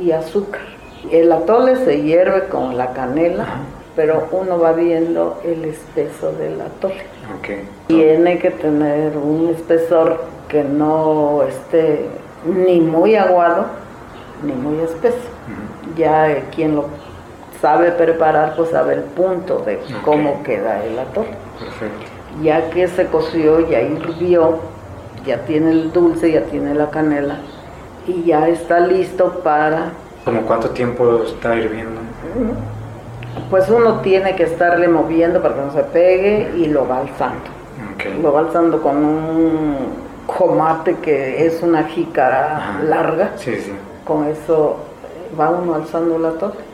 y 0.00 0.12
azúcar. 0.12 0.62
El 1.10 1.30
atole 1.32 1.76
se 1.76 2.02
hierve 2.02 2.48
con 2.48 2.76
la 2.76 2.92
canela, 2.92 3.46
pero 3.94 4.28
uno 4.32 4.58
va 4.58 4.72
viendo 4.72 5.40
el 5.44 5.64
espeso 5.64 6.32
del 6.32 6.60
atole. 6.60 7.02
Tiene 7.86 8.38
que 8.38 8.50
tener 8.50 9.16
un 9.16 9.48
espesor 9.48 10.22
que 10.48 10.64
no 10.64 11.42
esté 11.42 12.06
ni 12.44 12.80
muy 12.80 13.16
aguado 13.16 13.66
ni 14.42 14.52
muy 14.52 14.80
espeso. 14.84 15.16
Ya 15.96 16.42
quien 16.54 16.76
lo 16.76 16.86
sabe 17.60 17.90
preparar, 17.92 18.54
pues 18.56 18.70
sabe 18.70 18.94
el 18.94 19.02
punto 19.02 19.58
de 19.60 19.80
cómo 20.04 20.42
queda 20.42 20.84
el 20.84 20.98
atole. 20.98 21.30
Ya 22.42 22.70
que 22.70 22.86
se 22.86 23.06
coció, 23.06 23.68
ya 23.68 23.80
hirvió, 23.80 24.58
ya 25.26 25.38
tiene 25.44 25.72
el 25.72 25.92
dulce, 25.92 26.30
ya 26.30 26.42
tiene 26.42 26.74
la 26.74 26.90
canela, 26.90 27.38
y 28.08 28.24
ya 28.24 28.48
está 28.48 28.80
listo 28.80 29.40
para... 29.44 29.92
¿Como 30.24 30.42
cuánto 30.42 30.70
tiempo 30.70 31.22
está 31.24 31.54
hirviendo? 31.56 32.00
Pues 33.50 33.68
uno 33.68 34.00
tiene 34.00 34.34
que 34.34 34.44
estarle 34.44 34.88
moviendo 34.88 35.40
para 35.40 35.54
que 35.54 35.60
no 35.60 35.72
se 35.72 35.82
pegue 35.84 36.52
y 36.56 36.66
lo 36.66 36.88
va 36.88 37.00
alzando. 37.00 37.44
Lo 38.22 38.32
va 38.32 38.40
alzando 38.40 38.80
con 38.80 38.96
un 38.96 39.76
comate 40.26 40.96
que 40.96 41.46
es 41.46 41.62
una 41.62 41.84
jícara 41.84 42.80
larga. 42.84 43.32
Sí, 43.36 43.56
sí. 43.56 43.72
Con 44.04 44.26
eso 44.26 44.76
va 45.38 45.50
uno 45.50 45.74
alzando 45.74 46.18
la 46.18 46.30
torre 46.32 46.68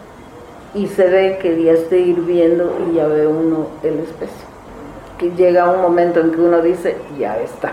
y 0.75 0.87
se 0.87 1.09
ve 1.09 1.39
que 1.41 1.63
ya 1.63 1.73
esté 1.73 2.01
hirviendo 2.01 2.77
y 2.89 2.97
ya 2.97 3.07
ve 3.07 3.27
uno 3.27 3.67
el 3.83 4.01
espeso. 4.01 4.33
Que 5.19 5.31
llega 5.31 5.71
un 5.71 5.81
momento 5.81 6.21
en 6.21 6.33
que 6.33 6.41
uno 6.41 6.61
dice, 6.61 6.97
ya 7.19 7.39
está 7.39 7.73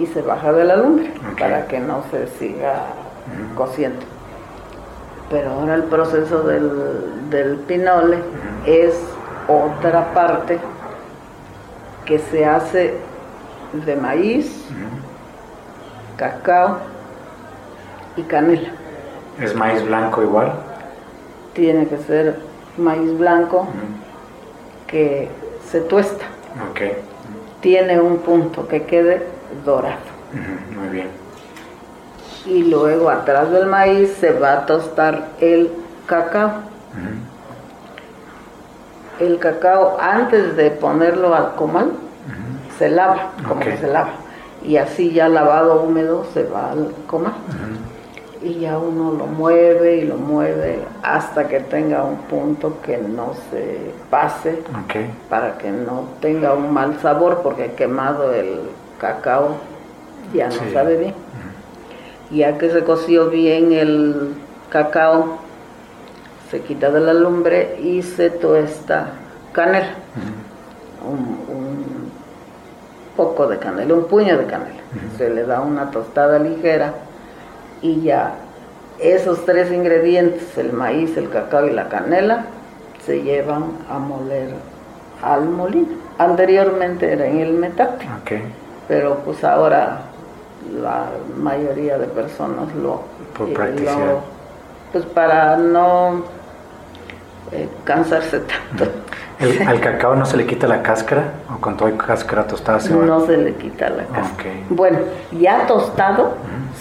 y 0.00 0.06
se 0.06 0.22
baja 0.22 0.52
de 0.52 0.64
la 0.64 0.76
lumbre 0.76 1.12
para 1.38 1.66
que 1.66 1.78
no 1.78 2.02
se 2.10 2.26
siga 2.38 2.86
cociendo. 3.54 4.00
Pero 5.28 5.50
ahora 5.50 5.74
el 5.74 5.84
proceso 5.84 6.42
del, 6.42 7.56
pinole 7.68 8.18
es 8.66 8.94
otra 9.46 10.12
parte 10.14 10.58
que 12.06 12.18
se 12.18 12.46
hace 12.46 12.94
de 13.84 13.96
maíz, 13.96 14.64
cacao 16.16 16.78
y 18.16 18.22
canela. 18.22 18.70
¿Es 19.38 19.54
maíz 19.54 19.84
blanco 19.84 20.22
igual? 20.22 20.52
Tiene 21.52 21.86
que 21.86 21.98
ser 21.98 22.36
maíz 22.78 23.16
blanco 23.18 23.68
que 24.86 25.28
se 25.70 25.82
tuesta. 25.82 26.24
Tiene 27.60 28.00
un 28.00 28.18
punto 28.18 28.66
que 28.66 28.84
quede 28.84 29.39
dorado. 29.64 29.96
muy 30.76 30.88
bien. 30.88 31.08
Y 32.46 32.64
luego 32.64 33.10
atrás 33.10 33.50
del 33.50 33.66
maíz 33.66 34.14
se 34.18 34.32
va 34.32 34.52
a 34.52 34.66
tostar 34.66 35.28
el 35.40 35.70
cacao. 36.06 36.52
El 39.18 39.38
cacao 39.38 39.98
antes 40.00 40.56
de 40.56 40.70
ponerlo 40.70 41.34
al 41.34 41.54
comal 41.54 41.90
se 42.78 42.88
lava, 42.88 43.32
como 43.46 43.62
se 43.62 43.86
lava. 43.86 44.12
Y 44.64 44.78
así 44.78 45.12
ya 45.12 45.28
lavado 45.28 45.82
húmedo 45.82 46.24
se 46.32 46.44
va 46.44 46.70
al 46.70 46.92
comal. 47.06 47.34
Y 48.42 48.60
ya 48.60 48.78
uno 48.78 49.12
lo 49.12 49.26
mueve 49.26 49.98
y 49.98 50.04
lo 50.06 50.16
mueve 50.16 50.82
hasta 51.02 51.46
que 51.46 51.60
tenga 51.60 52.04
un 52.04 52.16
punto 52.22 52.80
que 52.82 52.96
no 52.96 53.34
se 53.50 53.92
pase, 54.08 54.62
para 55.28 55.58
que 55.58 55.70
no 55.70 56.04
tenga 56.22 56.54
un 56.54 56.72
mal 56.72 56.98
sabor, 57.00 57.40
porque 57.42 57.72
quemado 57.72 58.32
el 58.32 58.60
cacao 59.00 59.56
ya 60.34 60.48
no 60.48 60.72
sabe 60.72 60.96
bien. 60.96 61.14
Ya 62.30 62.58
que 62.58 62.70
se 62.70 62.84
coció 62.84 63.28
bien 63.30 63.72
el 63.72 64.34
cacao, 64.68 65.38
se 66.50 66.60
quita 66.60 66.90
de 66.90 67.00
la 67.00 67.14
lumbre 67.14 67.78
y 67.82 68.02
se 68.02 68.30
tuesta 68.30 69.12
canela. 69.52 69.94
un, 71.04 72.10
poco 73.16 73.48
de 73.48 73.58
canela, 73.58 73.94
un 73.94 74.04
puño 74.04 74.38
de 74.38 74.46
canela. 74.46 74.80
Se 75.18 75.28
le 75.28 75.44
da 75.44 75.60
una 75.60 75.90
tostada 75.90 76.38
ligera 76.38 76.94
y 77.82 78.00
ya 78.02 78.34
esos 78.98 79.44
tres 79.44 79.72
ingredientes, 79.72 80.56
el 80.56 80.72
maíz, 80.72 81.16
el 81.16 81.28
cacao 81.28 81.66
y 81.66 81.72
la 81.72 81.88
canela, 81.88 82.44
se 83.04 83.22
llevan 83.22 83.72
a 83.90 83.98
moler 83.98 84.50
al 85.22 85.48
molino. 85.48 85.98
Anteriormente 86.18 87.12
era 87.12 87.26
en 87.26 87.40
el 87.40 87.52
metate 87.54 88.06
pero 88.90 89.18
pues 89.24 89.44
ahora 89.44 90.00
la 90.82 91.04
mayoría 91.40 91.96
de 91.96 92.08
personas 92.08 92.74
lo, 92.74 93.02
Por 93.38 93.48
eh, 93.48 94.16
pues 94.90 95.06
para 95.06 95.56
no 95.56 96.24
eh, 97.52 97.68
cansarse 97.84 98.40
tanto. 98.40 98.90
¿El, 99.38 99.62
¿Al 99.62 99.80
cacao 99.80 100.16
no 100.16 100.26
se 100.26 100.36
le 100.36 100.44
quita 100.44 100.66
la 100.66 100.82
cáscara 100.82 101.22
o 101.54 101.60
con 101.60 101.76
todo 101.76 101.96
cáscara 101.96 102.48
tostada 102.48 102.80
se 102.80 102.92
No 102.92 103.24
se 103.24 103.36
le 103.36 103.54
quita 103.54 103.90
la 103.90 104.06
cáscara. 104.06 104.50
Bueno, 104.70 104.98
ya 105.38 105.68
tostado 105.68 106.34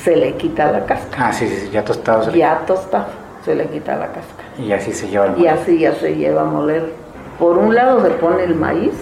se 0.03 0.15
le 0.15 0.33
quita 0.33 0.71
la 0.71 0.85
cáscara. 0.87 1.27
Ah, 1.27 1.31
sí, 1.31 1.47
sí, 1.47 1.69
ya 1.69 1.85
tostado. 1.85 2.23
Se 2.23 2.35
ya 2.35 2.57
tostado 2.65 3.05
se 3.45 3.53
le 3.53 3.67
quita 3.67 3.95
la 3.95 4.07
cáscara. 4.07 4.49
Y 4.57 4.71
así 4.73 4.93
se 4.93 5.09
lleva 5.09 5.37
Y 5.37 5.45
así 5.45 5.77
ya 5.77 5.93
se 5.93 6.15
lleva 6.15 6.41
a 6.41 6.45
moler. 6.45 6.91
Por 7.37 7.59
un 7.59 7.75
lado 7.75 8.01
se 8.01 8.09
pone 8.09 8.45
el 8.45 8.55
maíz 8.55 8.95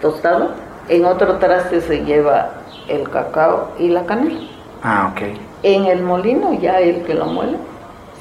tostado 0.00 0.63
En 0.88 1.04
otro 1.04 1.38
traste 1.38 1.80
se 1.80 2.04
lleva 2.04 2.50
el 2.88 3.08
cacao 3.08 3.70
y 3.78 3.88
la 3.88 4.04
canela. 4.04 4.40
Ah, 4.82 5.10
ok. 5.12 5.22
En 5.62 5.86
el 5.86 6.02
molino 6.02 6.52
ya 6.54 6.78
el 6.80 7.02
que 7.04 7.14
lo 7.14 7.24
muele 7.26 7.56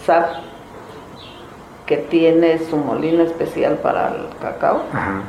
sabe 0.06 0.28
que 1.86 1.98
tiene 1.98 2.60
su 2.70 2.78
molino 2.78 3.24
especial 3.24 3.76
para 3.76 4.08
el 4.10 4.28
cacao 4.42 4.84
Ajá. 4.94 5.22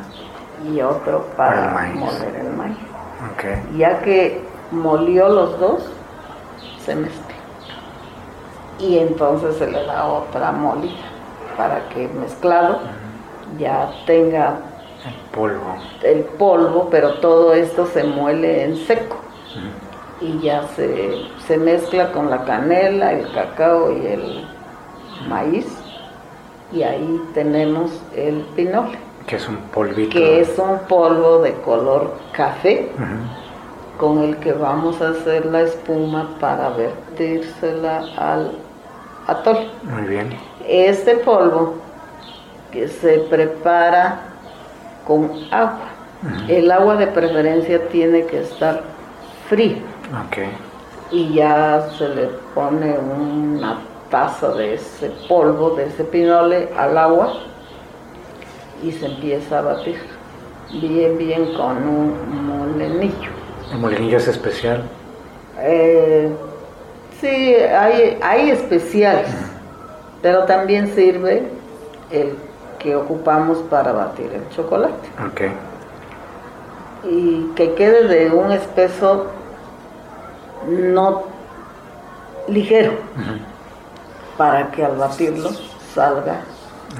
y 0.72 0.80
otro 0.80 1.26
para, 1.36 1.72
Para 1.74 1.88
el 1.88 1.94
maíz. 1.94 1.96
moler 2.14 2.36
el 2.36 2.50
maíz. 2.52 2.76
Ok. 3.32 3.76
Ya 3.76 3.98
que 4.02 4.40
molió 4.70 5.28
los 5.28 5.58
dos, 5.58 5.90
se 6.84 6.94
mezcla. 6.94 7.34
Y 8.78 8.98
entonces 8.98 9.56
se 9.56 9.66
le 9.68 9.84
da 9.86 10.04
otra 10.06 10.52
molida 10.52 10.94
para 11.56 11.88
que 11.88 12.06
mezclado 12.08 12.78
ya 13.58 13.90
tenga 14.06 14.56
El 15.06 15.14
polvo. 15.32 15.76
el 16.02 16.20
polvo, 16.20 16.88
pero 16.90 17.14
todo 17.14 17.52
esto 17.52 17.86
se 17.86 18.04
muele 18.04 18.64
en 18.64 18.76
seco 18.76 19.16
y 20.20 20.38
ya 20.40 20.66
se, 20.76 21.26
se 21.46 21.58
mezcla 21.58 22.10
con 22.12 22.30
la 22.30 22.44
canela, 22.44 23.12
el 23.12 23.30
cacao 23.32 23.92
y 23.92 24.06
el 24.06 24.44
maíz. 25.28 25.66
Y 26.72 26.82
ahí 26.82 27.20
tenemos 27.34 27.90
el 28.16 28.40
pinole, 28.56 28.98
Que 29.26 29.36
es 29.36 29.48
un 29.48 29.56
polvito. 29.58 30.10
que 30.10 30.40
es 30.40 30.58
un 30.58 30.78
polvo 30.88 31.38
de 31.40 31.52
color 31.60 32.14
café 32.32 32.90
con 33.98 34.22
el 34.24 34.36
que 34.38 34.52
vamos 34.52 35.00
a 35.02 35.10
hacer 35.10 35.46
la 35.46 35.60
espuma 35.62 36.30
para 36.40 36.70
vertírsela 36.70 38.04
al 38.16 38.52
atole. 39.26 39.68
Muy 39.82 40.02
bien. 40.02 40.30
Este 40.66 41.16
polvo 41.18 41.74
que 42.72 42.88
se 42.88 43.18
prepara 43.18 44.20
con 45.06 45.30
agua. 45.50 45.78
El 46.48 46.70
agua 46.72 46.96
de 46.96 47.06
preferencia 47.08 47.86
tiene 47.88 48.24
que 48.24 48.40
estar 48.40 48.82
fría 49.48 49.76
Ok. 50.26 50.38
y 51.10 51.34
ya 51.34 51.86
se 51.98 52.08
le 52.08 52.28
pone 52.54 52.96
una 52.98 53.78
taza 54.10 54.52
de 54.54 54.74
ese 54.74 55.10
polvo, 55.28 55.70
de 55.70 55.84
ese 55.86 56.04
pinole 56.04 56.68
al 56.78 56.96
agua 56.96 57.34
y 58.82 58.92
se 58.92 59.06
empieza 59.06 59.58
a 59.58 59.62
batir 59.62 59.96
bien, 60.72 61.18
bien 61.18 61.52
con 61.54 61.76
un 61.86 62.46
molenillo. 62.46 63.30
El 63.70 63.78
molinillo 63.78 64.16
es 64.16 64.28
especial. 64.28 64.82
Eh, 65.60 66.30
sí, 67.20 67.54
hay, 67.54 68.18
hay 68.22 68.50
especiales, 68.50 69.28
pero 70.22 70.44
también 70.44 70.88
sirve 70.94 71.44
el 72.10 72.34
que 72.84 72.94
ocupamos 72.94 73.58
para 73.70 73.92
batir 73.92 74.30
el 74.32 74.46
chocolate. 74.50 75.08
Ok. 75.26 75.40
Y 77.04 77.46
que 77.56 77.72
quede 77.74 78.06
de 78.06 78.30
un 78.30 78.52
espeso 78.52 79.26
no 80.68 81.22
ligero, 82.46 82.92
para 84.36 84.70
que 84.70 84.84
al 84.84 84.96
batirlo 84.96 85.48
salga 85.94 86.40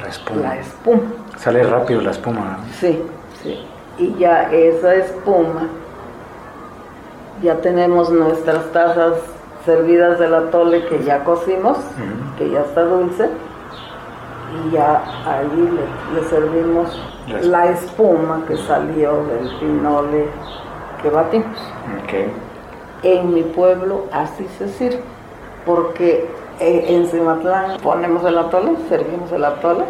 La 0.01 0.09
espuma. 0.09 0.41
la 0.41 0.57
espuma. 0.59 1.03
Sale 1.37 1.63
rápido 1.65 2.01
la 2.01 2.11
espuma. 2.13 2.41
¿no? 2.41 2.75
Sí, 2.81 3.03
sí. 3.43 3.67
Y 3.99 4.15
ya 4.17 4.51
esa 4.53 4.95
espuma, 4.95 5.69
ya 7.43 7.57
tenemos 7.59 8.11
nuestras 8.11 8.73
tazas 8.73 9.17
servidas 9.67 10.19
del 10.19 10.35
atole 10.35 10.87
que 10.87 11.03
ya 11.05 11.25
cocimos, 11.25 11.77
que 12.39 12.49
ya 12.51 12.61
está 12.61 12.83
dulce, 12.85 13.29
y 14.67 14.71
ya 14.73 15.03
ahí 15.27 15.49
le, 15.57 16.21
le 16.21 16.29
servimos 16.29 17.01
La 17.29 17.41
la 17.43 17.71
espuma. 17.71 18.43
que 18.47 18.57
salió 18.57 19.25
del 19.25 19.49
pinole 19.59 20.27
que 21.03 21.11
batimos. 21.11 21.59
En 23.03 23.35
mi 23.35 23.43
pueblo 23.43 24.07
así 24.13 24.47
se 24.59 24.69
sirve, 24.69 25.01
porque 25.67 26.27
eh, 26.61 26.85
en 26.89 27.07
Cimatlán 27.09 27.79
ponemos 27.83 28.25
el 28.25 28.39
atole, 28.39 28.73
servimos 28.89 29.31
el 29.33 29.45
atole, 29.45 29.85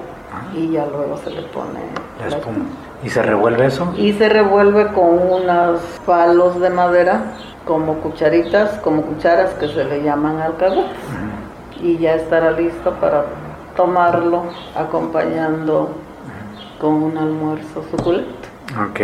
y 0.55 0.71
ya 0.73 0.87
luego 0.87 1.17
se 1.19 1.31
le 1.31 1.43
pone 1.43 1.81
La 2.21 2.37
espuma. 2.37 2.65
¿Y 3.05 3.11
se 3.11 3.23
revuelve 3.23 3.67
eso? 3.67 3.93
y 3.97 4.13
se 4.15 4.29
revuelve 4.29 4.87
con 4.93 5.19
unos 5.31 5.81
palos 6.07 6.59
de 6.61 6.71
madera 6.71 7.21
como 7.67 7.95
cucharitas, 7.97 8.79
como 8.81 9.03
cucharas 9.03 9.51
que 9.55 9.69
se 9.69 9.85
le 9.85 10.03
llaman 10.03 10.41
alcahuetes. 10.41 10.91
Y 11.83 11.99
ya 11.99 12.15
estará 12.15 12.51
listo 12.53 12.93
para 12.95 13.25
tomarlo 13.77 14.45
acompañando 14.77 15.91
con 16.81 17.03
un 17.03 17.17
almuerzo 17.19 17.85
suculento. 17.91 18.49
Ok. 18.91 19.01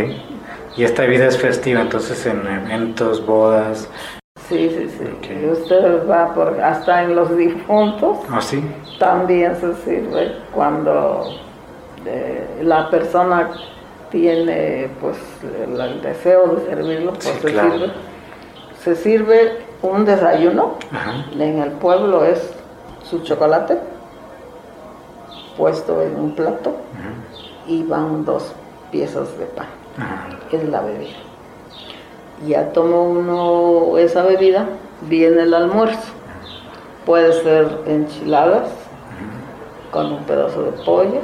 Y 0.76 0.84
esta 0.84 1.02
bebida 1.02 1.26
es 1.26 1.38
festiva, 1.38 1.80
entonces 1.80 2.24
en 2.26 2.46
eventos, 2.46 3.24
bodas. 3.24 3.88
Sí, 4.48 4.68
sí, 4.70 4.88
sí. 4.98 5.32
Y 5.44 5.48
usted 5.50 6.08
va 6.08 6.32
por, 6.34 6.60
hasta 6.60 7.02
en 7.04 7.14
los 7.14 7.36
difuntos, 7.36 8.18
¿Ah, 8.30 8.40
sí? 8.40 8.62
también 8.98 9.54
se 9.56 9.74
sirve 9.84 10.36
cuando 10.52 11.24
eh, 12.06 12.60
la 12.62 12.90
persona 12.90 13.50
tiene 14.10 14.88
pues 15.00 15.16
el, 15.64 15.80
el 15.80 16.02
deseo 16.02 16.48
de 16.56 16.66
servirlo, 16.66 17.12
pues 17.12 17.24
Sí, 17.26 17.30
se 17.40 17.52
claro. 17.52 17.72
sirve. 17.72 17.92
Se 18.82 18.96
sirve 18.96 19.58
un 19.82 20.04
desayuno, 20.04 20.74
Ajá. 20.92 21.26
en 21.38 21.58
el 21.62 21.70
pueblo 21.72 22.24
es 22.24 22.52
su 23.08 23.20
chocolate 23.20 23.78
puesto 25.60 26.00
en 26.00 26.16
un 26.16 26.34
plato 26.34 26.72
y 27.66 27.82
van 27.82 28.24
dos 28.24 28.54
piezas 28.90 29.36
de 29.38 29.44
pan, 29.44 29.66
es 30.50 30.66
la 30.70 30.80
bebida. 30.80 31.18
Ya 32.46 32.72
toma 32.72 32.96
uno 32.96 33.98
esa 33.98 34.22
bebida, 34.22 34.64
viene 35.02 35.42
el 35.42 35.52
almuerzo. 35.52 36.12
Puede 37.04 37.34
ser 37.42 37.68
enchiladas 37.86 38.70
con 39.90 40.12
un 40.12 40.24
pedazo 40.24 40.62
de 40.62 40.72
pollo 40.82 41.20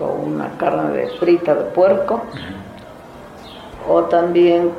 o 0.00 0.06
una 0.06 0.48
carne 0.56 0.96
de 0.96 1.08
frita 1.18 1.54
de 1.54 1.64
puerco. 1.72 2.22
O 3.86 4.04
también 4.04 4.70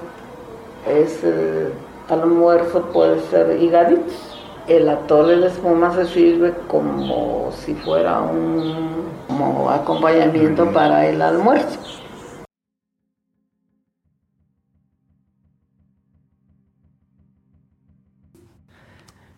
ese 0.88 1.72
almuerzo 2.10 2.82
puede 2.92 3.20
ser 3.28 3.62
higaditos. 3.62 4.29
El 4.70 4.88
atole 4.88 5.38
de 5.38 5.48
espuma 5.48 5.92
se 5.96 6.06
sirve 6.06 6.54
como 6.68 7.52
si 7.52 7.74
fuera 7.74 8.22
un 8.22 9.10
como 9.28 9.68
acompañamiento 9.72 10.72
para 10.72 11.08
el 11.08 11.24
almuerzo. 11.24 11.80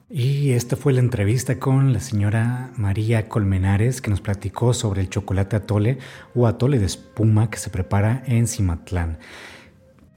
Y 0.10 0.52
esta 0.52 0.76
fue 0.76 0.92
la 0.92 1.00
entrevista 1.00 1.58
con 1.60 1.94
la 1.94 2.02
señora 2.02 2.72
María 2.76 3.30
Colmenares 3.30 4.02
que 4.02 4.10
nos 4.10 4.20
platicó 4.20 4.74
sobre 4.74 5.00
el 5.00 5.10
chocolate 5.10 5.56
atole 5.56 6.00
o 6.36 6.46
atole 6.46 6.78
de 6.80 6.88
espuma 6.88 7.50
que 7.50 7.58
se 7.58 7.70
prepara 7.70 8.22
en 8.26 8.48
Cimatlán. 8.48 9.18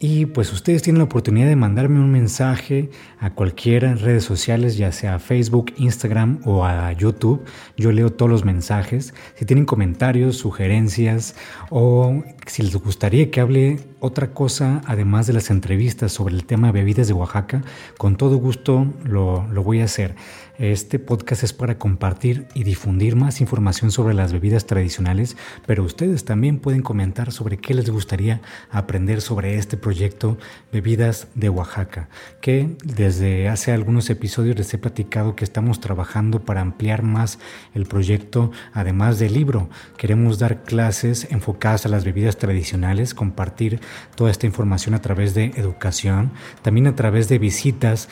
Y 0.01 0.27
pues 0.27 0.53
ustedes 0.53 0.83
tienen 0.83 0.99
la 0.99 1.05
oportunidad 1.05 1.47
de 1.47 1.57
mandarme 1.57 2.01
un 2.01 2.11
mensaje 2.11 2.91
a 3.21 3.31
cualquiera 3.31 3.95
redes 3.95 4.25
sociales, 4.25 4.77
ya 4.77 4.91
sea 4.91 5.21
Facebook, 5.21 5.73
Instagram 5.77 6.41
o 6.45 6.65
a 6.65 6.93
YouTube. 6.93 7.45
Yo 7.77 7.93
leo 7.93 8.11
todos 8.11 8.31
los 8.31 8.45
mensajes. 8.45 9.15
Si 9.37 9.45
tienen 9.45 9.65
comentarios, 9.65 10.37
sugerencias 10.37 11.37
o 11.71 12.25
si 12.45 12.63
les 12.63 12.77
gustaría 12.77 13.31
que 13.31 13.41
hable 13.41 13.79
otra 14.01 14.33
cosa 14.35 14.83
además 14.85 15.29
de 15.29 15.33
las 15.33 15.49
entrevistas 15.51 16.13
sobre 16.13 16.35
el 16.35 16.45
tema 16.45 16.73
bebidas 16.73 17.07
de 17.07 17.15
Oaxaca, 17.15 17.63
con 17.97 18.17
todo 18.17 18.37
gusto 18.37 18.93
lo, 19.05 19.47
lo 19.47 19.63
voy 19.63 19.81
a 19.81 19.85
hacer. 19.85 20.17
Este 20.59 21.01
podcast 21.01 21.43
es 21.43 21.53
para 21.53 21.79
compartir 21.79 22.47
y 22.55 22.63
difundir 22.63 23.17
más 23.17 23.41
información 23.41 23.91
sobre 23.91 24.15
las 24.15 24.33
bebidas 24.33 24.67
tradicionales, 24.67 25.37
pero 25.67 25.83
ustedes 25.83 26.25
también 26.25 26.61
pueden 26.61 26.81
comentar 26.81 27.33
sobre 27.33 27.57
qué 27.57 27.75
les 27.75 27.91
gustaría 27.91 28.41
aprender 28.71 29.21
sobre 29.21 29.57
este 29.57 29.77
proyecto 29.77 30.39
Bebidas 30.73 31.27
de 31.35 31.49
Oaxaca, 31.49 32.09
que 32.41 32.77
desde 32.85 33.49
hace 33.49 33.73
algunos 33.73 34.09
episodios 34.11 34.57
les 34.57 34.73
he 34.73 34.79
platicado 34.79 35.35
que 35.35 35.43
estamos 35.43 35.81
trabajando 35.81 36.45
para 36.45 36.61
ampliar 36.61 37.03
más 37.03 37.41
el 37.75 37.87
proyecto, 37.87 38.53
además 38.73 39.19
del 39.19 39.35
libro. 39.35 39.69
Queremos 39.97 40.39
dar 40.39 40.63
clases 40.63 41.27
enfocadas 41.33 41.85
a 41.85 41.89
las 41.89 42.05
bebidas 42.05 42.37
tradicionales, 42.37 43.13
compartir 43.13 43.81
toda 44.15 44.31
esta 44.31 44.47
información 44.47 44.95
a 44.95 45.03
través 45.03 45.35
de 45.35 45.47
educación, 45.57 46.31
también 46.63 46.87
a 46.87 46.95
través 46.95 47.29
de 47.29 47.41
visitas 47.41 48.09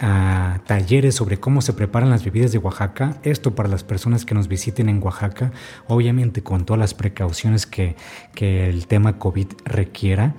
a 0.00 0.60
talleres 0.66 1.14
sobre 1.14 1.38
cómo 1.38 1.62
se 1.62 1.72
preparan 1.72 2.10
las 2.10 2.24
bebidas 2.24 2.52
de 2.52 2.58
Oaxaca. 2.58 3.16
Esto 3.22 3.54
para 3.54 3.68
las 3.68 3.84
personas 3.84 4.24
que 4.24 4.34
nos 4.34 4.48
visiten 4.48 4.88
en 4.88 5.02
Oaxaca, 5.02 5.52
obviamente 5.88 6.42
con 6.42 6.64
todas 6.64 6.80
las 6.80 6.94
precauciones 6.94 7.66
que, 7.66 7.96
que 8.34 8.68
el 8.68 8.86
tema 8.86 9.18
COVID 9.18 9.48
requiera. 9.64 10.34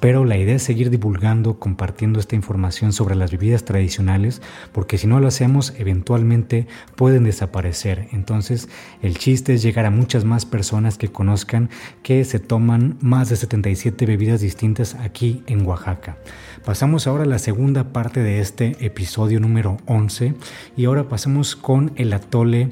Pero 0.00 0.24
la 0.24 0.36
idea 0.36 0.56
es 0.56 0.62
seguir 0.62 0.90
divulgando, 0.90 1.58
compartiendo 1.58 2.20
esta 2.20 2.36
información 2.36 2.92
sobre 2.92 3.14
las 3.14 3.30
bebidas 3.30 3.64
tradicionales, 3.64 4.42
porque 4.72 4.98
si 4.98 5.06
no 5.06 5.20
lo 5.20 5.28
hacemos, 5.28 5.72
eventualmente 5.78 6.66
pueden 6.96 7.24
desaparecer. 7.24 8.08
Entonces, 8.12 8.68
el 9.02 9.16
chiste 9.18 9.54
es 9.54 9.62
llegar 9.62 9.86
a 9.86 9.90
muchas 9.90 10.24
más 10.24 10.44
personas 10.44 10.98
que 10.98 11.08
conozcan 11.08 11.70
que 12.02 12.24
se 12.24 12.38
toman 12.38 12.98
más 13.00 13.30
de 13.30 13.36
77 13.36 14.06
bebidas 14.06 14.40
distintas 14.40 14.94
aquí 14.94 15.42
en 15.46 15.66
Oaxaca. 15.66 16.18
Pasamos 16.64 17.06
ahora 17.06 17.24
a 17.24 17.26
la 17.26 17.38
segunda 17.38 17.92
parte 17.92 18.22
de 18.22 18.40
este 18.40 18.76
episodio 18.84 19.40
número 19.40 19.78
11 19.86 20.34
y 20.76 20.84
ahora 20.84 21.08
pasamos 21.08 21.56
con 21.56 21.92
el 21.96 22.12
atole, 22.12 22.70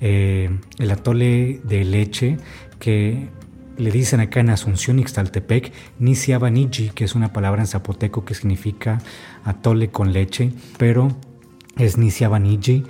eh, 0.00 0.50
el 0.78 0.90
atole 0.90 1.60
de 1.64 1.84
leche 1.84 2.36
que 2.78 3.28
le 3.76 3.90
dicen 3.90 4.20
acá 4.20 4.40
en 4.40 4.50
Asunción, 4.50 4.98
Ixtaltepec, 4.98 5.72
Niji, 5.98 6.90
que 6.94 7.04
es 7.04 7.14
una 7.14 7.32
palabra 7.32 7.62
en 7.62 7.66
zapoteco 7.66 8.24
que 8.24 8.34
significa 8.34 9.00
atole 9.44 9.90
con 9.90 10.12
leche, 10.12 10.52
pero 10.78 11.08
es 11.76 11.96
Niji. 11.96 12.84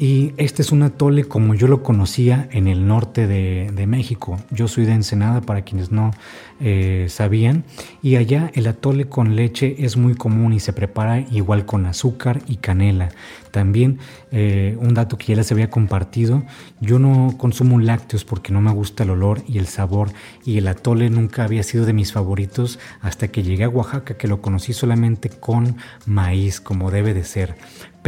Y 0.00 0.32
este 0.36 0.62
es 0.62 0.70
un 0.70 0.84
atole 0.84 1.24
como 1.24 1.56
yo 1.56 1.66
lo 1.66 1.82
conocía 1.82 2.48
en 2.52 2.68
el 2.68 2.86
norte 2.86 3.26
de, 3.26 3.86
México. 3.88 4.38
Yo 4.50 4.68
soy 4.68 4.84
de 4.84 4.92
Ensenada, 4.92 5.40
para 5.40 5.62
quienes 5.62 5.90
no 5.90 6.12
eh, 6.60 7.06
sabían. 7.08 7.64
Y 8.00 8.14
allá 8.14 8.52
el 8.54 8.68
atole 8.68 9.08
con 9.08 9.34
leche 9.34 9.74
es 9.80 9.96
muy 9.96 10.14
común 10.14 10.52
y 10.52 10.60
se 10.60 10.72
prepara 10.72 11.18
igual 11.18 11.66
con 11.66 11.84
azúcar 11.86 12.42
y 12.46 12.56
canela. 12.56 13.08
También 13.50 13.98
eh, 14.30 14.76
un 14.78 14.94
dato 14.94 15.18
que 15.18 15.26
ya 15.26 15.36
les 15.36 15.50
había 15.50 15.70
compartido, 15.70 16.44
yo 16.80 16.98
no 16.98 17.34
consumo 17.38 17.80
lácteos 17.80 18.24
porque 18.24 18.52
no 18.52 18.60
me 18.60 18.70
gusta 18.70 19.04
el 19.04 19.10
olor 19.10 19.42
y 19.48 19.58
el 19.58 19.66
sabor 19.66 20.10
y 20.44 20.58
el 20.58 20.68
atole 20.68 21.08
nunca 21.10 21.44
había 21.44 21.62
sido 21.62 21.86
de 21.86 21.94
mis 21.94 22.12
favoritos 22.12 22.78
hasta 23.00 23.28
que 23.28 23.42
llegué 23.42 23.64
a 23.64 23.68
Oaxaca 23.68 24.18
que 24.18 24.28
lo 24.28 24.42
conocí 24.42 24.74
solamente 24.74 25.30
con 25.30 25.76
maíz 26.06 26.60
como 26.60 26.90
debe 26.90 27.14
de 27.14 27.24
ser. 27.24 27.56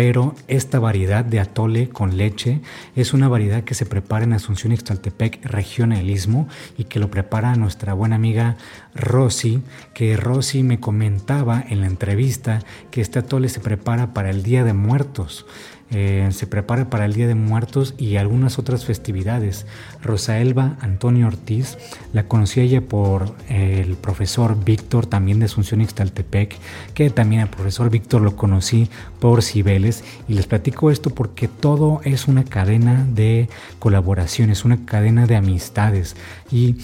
Pero 0.03 0.35
esta 0.49 0.79
variedad 0.79 1.27
de 1.27 1.41
atole 1.41 1.91
con 1.91 2.17
leche 2.17 2.63
es 2.97 3.13
una 3.13 3.29
variedad 3.29 3.65
que 3.65 3.75
se 3.75 3.85
prepara 3.85 4.25
en 4.25 4.33
Asunción 4.33 4.73
Ixtaltepec, 4.73 5.45
región 5.45 5.91
del 5.91 6.09
Istmo, 6.09 6.49
y 6.79 6.85
que 6.85 6.99
lo 6.99 7.11
prepara 7.11 7.55
nuestra 7.57 7.93
buena 7.93 8.17
amiga 8.17 8.57
Rosy, 8.95 9.63
que 9.93 10.17
Rosy 10.17 10.63
me 10.63 10.81
comentaba 10.81 11.63
en 11.69 11.83
la 11.83 11.87
entrevista 11.87 12.61
que 12.91 13.03
este 13.03 13.19
atole 13.19 13.51
se 13.51 13.61
prepara 13.61 14.15
para 14.15 14.31
el 14.31 14.43
Día 14.43 14.65
de 14.65 14.73
Muertos. 14.73 15.45
Eh, 15.93 16.29
se 16.31 16.47
prepara 16.47 16.89
para 16.89 17.05
el 17.05 17.15
Día 17.15 17.27
de 17.27 17.35
Muertos 17.35 17.95
y 17.99 18.17
algunas 18.17 18.59
otras 18.59 18.85
festividades. 18.85 19.67
Rosaelba 20.03 20.77
Antonio 20.81 21.27
Ortiz, 21.27 21.79
la 22.13 22.25
conocí 22.25 22.61
ella 22.61 22.81
por 22.81 23.35
eh, 23.49 23.85
el 23.85 23.97
profesor 23.97 24.57
Víctor, 24.65 25.07
también 25.07 25.41
de 25.41 25.47
Asunción 25.47 25.81
Ixtaltepec, 25.81 26.57
que 26.95 27.11
también 27.11 27.43
el 27.43 27.49
profesor 27.49 27.91
Víctor 27.91 28.23
lo 28.23 28.37
conocí 28.37 28.89
por 29.19 29.43
Cibeles. 29.43 30.05
Y 30.29 30.35
les 30.35 30.47
platico 30.47 30.91
esto 30.91 31.11
porque 31.11 31.49
todo 31.49 32.01
es 32.05 32.29
una 32.29 32.45
cadena 32.45 33.05
de 33.13 33.49
colaboraciones, 33.79 34.65
una 34.65 34.85
cadena 34.87 35.27
de 35.27 35.37
amistades. 35.37 36.15
Y 36.53 36.77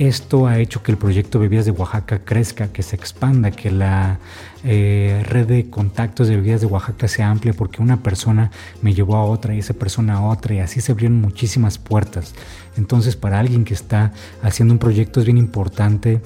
esto 0.00 0.46
ha 0.46 0.58
hecho 0.58 0.82
que 0.82 0.92
el 0.92 0.96
proyecto 0.96 1.38
Bebidas 1.38 1.66
de 1.66 1.72
Oaxaca 1.72 2.20
crezca, 2.24 2.72
que 2.72 2.82
se 2.82 2.96
expanda, 2.96 3.50
que 3.50 3.70
la 3.70 4.18
eh, 4.64 5.22
red 5.28 5.46
de 5.46 5.68
contactos 5.68 6.26
de 6.26 6.36
Bebidas 6.36 6.62
de 6.62 6.68
Oaxaca 6.68 7.06
sea 7.06 7.30
amplia 7.30 7.52
porque 7.52 7.82
una 7.82 8.02
persona 8.02 8.50
me 8.80 8.94
llevó 8.94 9.16
a 9.16 9.24
otra 9.24 9.54
y 9.54 9.58
esa 9.58 9.74
persona 9.74 10.14
a 10.14 10.22
otra 10.22 10.54
y 10.54 10.60
así 10.60 10.80
se 10.80 10.92
abrieron 10.92 11.20
muchísimas 11.20 11.76
puertas. 11.76 12.34
Entonces 12.78 13.14
para 13.14 13.38
alguien 13.38 13.64
que 13.64 13.74
está 13.74 14.12
haciendo 14.42 14.72
un 14.72 14.78
proyecto 14.78 15.20
es 15.20 15.26
bien 15.26 15.36
importante 15.36 16.22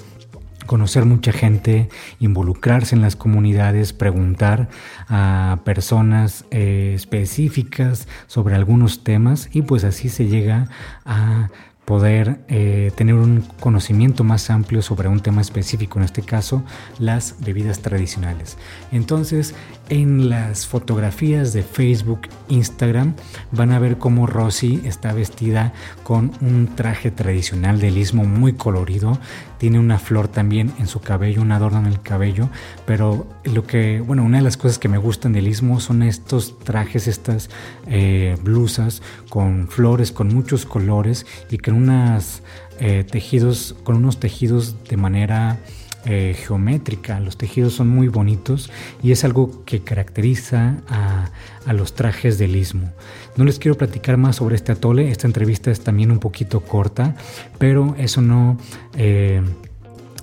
conocer 0.67 1.05
mucha 1.05 1.33
gente, 1.33 1.89
involucrarse 2.21 2.95
en 2.95 3.03
las 3.03 3.17
comunidades, 3.17 3.93
preguntar 3.93 4.69
a 5.09 5.59
personas 5.65 6.45
eh, 6.53 6.93
específicas 6.95 8.07
sobre 8.29 8.55
algunos 8.55 9.03
temas 9.03 9.49
y 9.53 9.63
pues 9.63 9.83
así 9.83 10.09
se 10.09 10.27
llega 10.27 10.69
a 11.05 11.51
poder 11.85 12.41
eh, 12.49 12.93
tener 12.97 13.15
un 13.15 13.43
conocimiento 13.61 14.25
más 14.25 14.51
amplio 14.51 14.83
sobre 14.83 15.09
un 15.09 15.21
tema 15.21 15.41
específico, 15.41 15.99
en 15.99 16.05
este 16.05 16.23
caso 16.23 16.65
las 16.99 17.37
bebidas 17.41 17.81
tradicionales. 17.81 18.57
Entonces, 18.93 19.55
en 19.89 20.31
las 20.31 20.67
fotografías 20.67 21.53
de 21.53 21.63
Facebook, 21.63 22.23
Instagram, 22.49 23.15
van 23.53 23.73
a 23.73 23.79
ver 23.79 23.99
cómo 23.99 24.27
Rosy 24.27 24.81
está 24.85 25.13
vestida 25.13 25.73
con 26.03 26.33
un 26.41 26.75
traje 26.75 27.11
tradicional 27.11 27.81
del 27.81 27.99
istmo 27.99 28.25
muy 28.25 28.55
colorido. 28.55 29.19
Tiene 29.59 29.79
una 29.79 29.99
flor 29.99 30.29
también 30.29 30.73
en 30.79 30.87
su 30.87 31.01
cabello, 31.01 31.43
un 31.43 31.53
adorno 31.53 31.79
en 31.79 31.87
el 31.87 32.01
cabello. 32.01 32.49
Pero 32.87 33.27
lo 33.45 33.67
que, 33.67 34.01
bueno, 34.01 34.25
una 34.25 34.39
de 34.39 34.45
las 34.45 34.57
cosas 34.57 34.79
que 34.79 34.89
me 34.89 34.99
gustan 34.99 35.33
del 35.33 35.49
istmo 35.49 35.81
son 35.81 36.03
estos 36.03 36.59
trajes, 36.59 37.07
estas 37.07 37.51
eh, 37.87 38.37
blusas 38.43 39.03
con 39.29 39.69
flores, 39.69 40.13
con 40.13 40.35
muchos 40.35 40.67
colores 40.67 41.27
y 41.51 41.59
con 41.59 41.75
unas 41.75 42.43
eh, 42.81 43.05
tejidos, 43.11 43.77
con 43.85 43.97
unos 43.97 44.19
tejidos 44.19 44.77
de 44.85 44.97
manera 44.97 45.59
eh, 46.07 46.37
geométrica. 46.37 47.19
Los 47.21 47.37
tejidos 47.37 47.75
son 47.75 47.89
muy 47.89 48.09
bonitos 48.09 48.71
y 49.03 49.13
es 49.13 49.25
algo 49.25 49.65
que 49.65 49.81
caracteriza 49.81 50.77
a, 50.89 51.31
los 51.73 51.95
trajes 51.95 52.39
del 52.39 52.57
istmo. 52.57 52.93
No 53.37 53.45
les 53.45 53.59
quiero 53.59 53.77
platicar 53.77 54.17
más 54.17 54.37
sobre 54.37 54.55
este 54.55 54.73
atole. 54.73 55.11
Esta 55.11 55.27
entrevista 55.27 55.71
es 55.71 55.81
también 55.81 56.11
un 56.11 56.19
poquito 56.19 56.61
corta, 56.61 57.17
pero 57.59 57.95
eso 57.99 58.21
no... 58.21 58.59
Eh, 58.97 59.43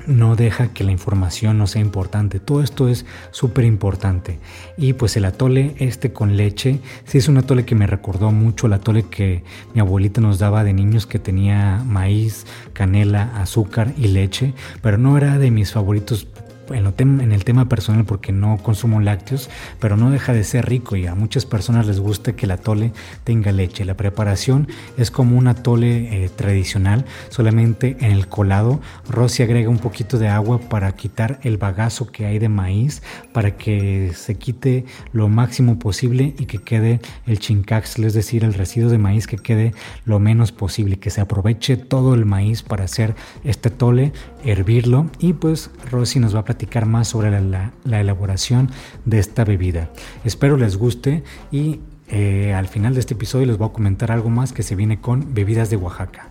no 0.08 0.36
deja 0.36 0.70
que 0.74 0.84
la 0.84 0.92
información 0.92 1.58
no 1.58 1.68
sea 1.68 1.82
importante. 1.82 2.40
Todo 2.40 2.62
esto 2.62 2.88
es 2.88 3.06
súper 3.32 3.66
importante. 3.66 4.40
Y 4.78 4.94
pues 4.94 5.18
el 5.18 5.26
atole 5.26 5.76
este 5.80 6.14
con 6.14 6.38
leche, 6.38 6.80
sí 7.06 7.18
es 7.18 7.28
un 7.28 7.38
atole 7.38 7.66
que 7.66 7.76
me 7.76 7.88
recordó 7.88 8.32
mucho 8.32 8.68
el 8.68 8.74
atole 8.74 9.04
que 9.04 9.44
mi 9.74 9.82
abuelita 9.82 10.22
nos 10.22 10.40
daba 10.40 10.64
de 10.64 10.74
niños 10.74 11.06
que 11.06 11.20
tenía 11.20 11.84
maíz, 11.86 12.46
canela, 12.74 13.32
azúcar 13.42 13.94
y 13.98 14.08
leche, 14.08 14.54
pero 14.82 14.98
no 14.98 15.18
era 15.18 15.38
de 15.38 15.52
mis 15.52 15.72
favoritos 15.72 16.28
en, 16.74 17.32
el 17.32 17.44
tema 17.44 17.68
personal 17.68 18.06
porque 18.06 18.32
no 18.32 18.58
consumo 18.58 19.00
lácteos, 19.00 19.50
pero 19.80 19.98
no 19.98 20.12
deja 20.12 20.34
de 20.34 20.44
ser 20.44 20.68
rico 20.68 20.96
y 20.96 21.08
a 21.08 21.16
muchas 21.16 21.46
personas 21.46 21.88
les 21.88 22.00
gusta 22.00 22.34
que 22.34 22.46
el 22.46 22.52
atole 22.52 22.94
tenga 23.24 23.52
leche. 23.52 23.86
La 23.86 23.96
preparación 23.96 24.68
es 24.98 25.12
como 25.12 25.38
un 25.38 25.48
atole 25.48 26.26
eh, 26.26 26.30
tradicional, 26.30 27.06
solamente 27.30 27.98
en 28.00 28.12
el 28.12 28.28
colado 28.28 28.80
Rosy 29.10 29.44
agrega 29.44 29.70
un 29.70 29.80
poquito 29.80 30.18
de 30.18 30.30
agua 30.30 30.60
para 30.60 30.92
quitar 30.94 31.40
el 31.44 31.58
bagazo 31.58 32.12
que 32.12 32.26
hay 32.26 32.40
de 32.40 32.50
maíz, 32.50 33.02
para 33.34 33.58
que 33.58 34.12
se 34.16 34.36
quite 34.36 34.86
lo 35.14 35.30
máximo 35.30 35.80
posible 35.80 36.34
y 36.38 36.46
que 36.46 36.60
quede 36.60 37.00
el 37.28 37.40
chincaxle, 37.40 38.08
es 38.08 38.14
decir, 38.14 38.44
el 38.44 38.54
residuo 38.54 38.90
de 38.90 38.98
maíz 38.98 39.28
que 39.28 39.38
quede 39.38 39.74
lo 40.06 40.20
menos 40.20 40.52
posible, 40.52 41.00
que 41.00 41.10
se 41.10 41.22
aproveche 41.22 41.78
todo 41.78 42.14
el 42.14 42.26
maíz 42.26 42.64
para 42.64 42.86
hacer 42.86 43.16
este 43.44 43.70
atole, 43.70 44.14
hervirlo 44.44 45.10
y 45.20 45.34
pues 45.34 45.70
Rosy 45.90 46.20
nos 46.20 46.36
va 46.36 46.40
a 46.40 46.46
platicar 46.46 46.61
más 46.86 47.08
sobre 47.08 47.32
la, 47.41 47.71
elaboración 47.86 48.69
de 49.06 49.19
esta 49.19 49.43
bebida. 49.43 49.89
Espero 50.24 50.58
les 50.58 50.78
guste 50.78 51.24
y 51.52 51.80
eh, 52.10 52.54
al 52.54 52.67
final 52.67 52.93
de 52.93 53.00
este 53.00 53.13
episodio 53.13 53.45
les 53.45 53.58
voy 53.58 53.69
a 53.69 53.74
comentar 53.74 54.12
algo 54.12 54.30
más 54.30 54.54
que 54.54 54.63
se 54.63 54.76
viene 54.76 55.00
con 55.00 55.34
bebidas 55.34 55.69
de 55.69 55.78
Oaxaca. 55.78 56.28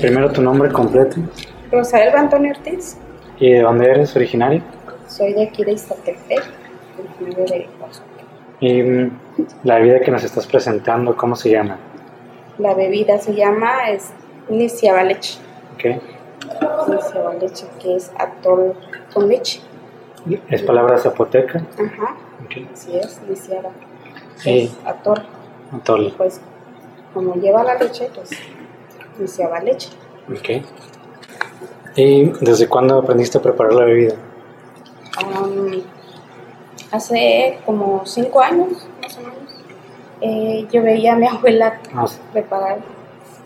Primero 0.00 0.30
tu 0.32 0.42
nombre 0.42 0.70
completo. 0.70 1.16
Rosalba 1.70 2.20
Antonio 2.20 2.52
Ortiz. 2.52 2.96
¿Y 3.38 3.52
de 3.52 3.60
dónde 3.60 3.90
eres 3.90 4.14
originario? 4.16 4.62
Soy 5.08 5.32
de 5.34 5.44
aquí 5.44 5.64
de 5.64 5.72
Iztapetec, 5.72 6.42
originario 6.98 7.44
de 7.44 7.68
Oaxaca. 7.80 8.06
¿Y 8.60 8.82
mm, 8.82 9.10
la 9.64 9.78
bebida 9.78 10.00
que 10.00 10.10
nos 10.10 10.24
estás 10.24 10.46
presentando, 10.46 11.16
cómo 11.16 11.36
se 11.36 11.50
llama? 11.50 11.78
La 12.58 12.74
bebida 12.74 13.18
se 13.18 13.34
llama 13.34 13.90
es 13.90 14.10
Niciaba 14.48 15.02
leche. 15.02 15.38
Okay 15.74 16.13
va 16.50 17.34
leche, 17.34 17.66
que 17.80 17.96
es 17.96 18.10
atol 18.18 18.74
con 19.12 19.28
leche. 19.28 19.60
¿Es 20.48 20.62
palabra 20.62 20.98
zapoteca? 20.98 21.64
Ajá. 21.78 22.16
Así 22.72 22.96
es, 22.96 23.20
lisiada. 23.28 23.70
Sí. 24.36 24.74
atol. 24.84 25.22
Atol. 25.72 26.14
Pues 26.16 26.40
como 27.12 27.34
lleva 27.34 27.62
la 27.62 27.74
leche, 27.74 28.10
pues 28.14 28.30
lisiaba 29.18 29.60
leche. 29.60 29.90
Ok. 30.30 30.64
¿Y 31.96 32.24
desde 32.44 32.68
cuándo 32.68 32.98
aprendiste 32.98 33.38
a 33.38 33.42
preparar 33.42 33.74
la 33.74 33.84
bebida? 33.84 34.14
hace 36.90 37.58
como 37.66 38.04
cinco 38.04 38.40
años, 38.40 38.86
más 39.02 39.16
o 39.16 39.20
menos. 39.20 39.34
Eh, 40.20 40.66
yo 40.72 40.82
veía 40.82 41.14
a 41.14 41.16
mi 41.16 41.26
abuela 41.28 41.80
ah. 41.94 42.06
preparar 42.32 42.78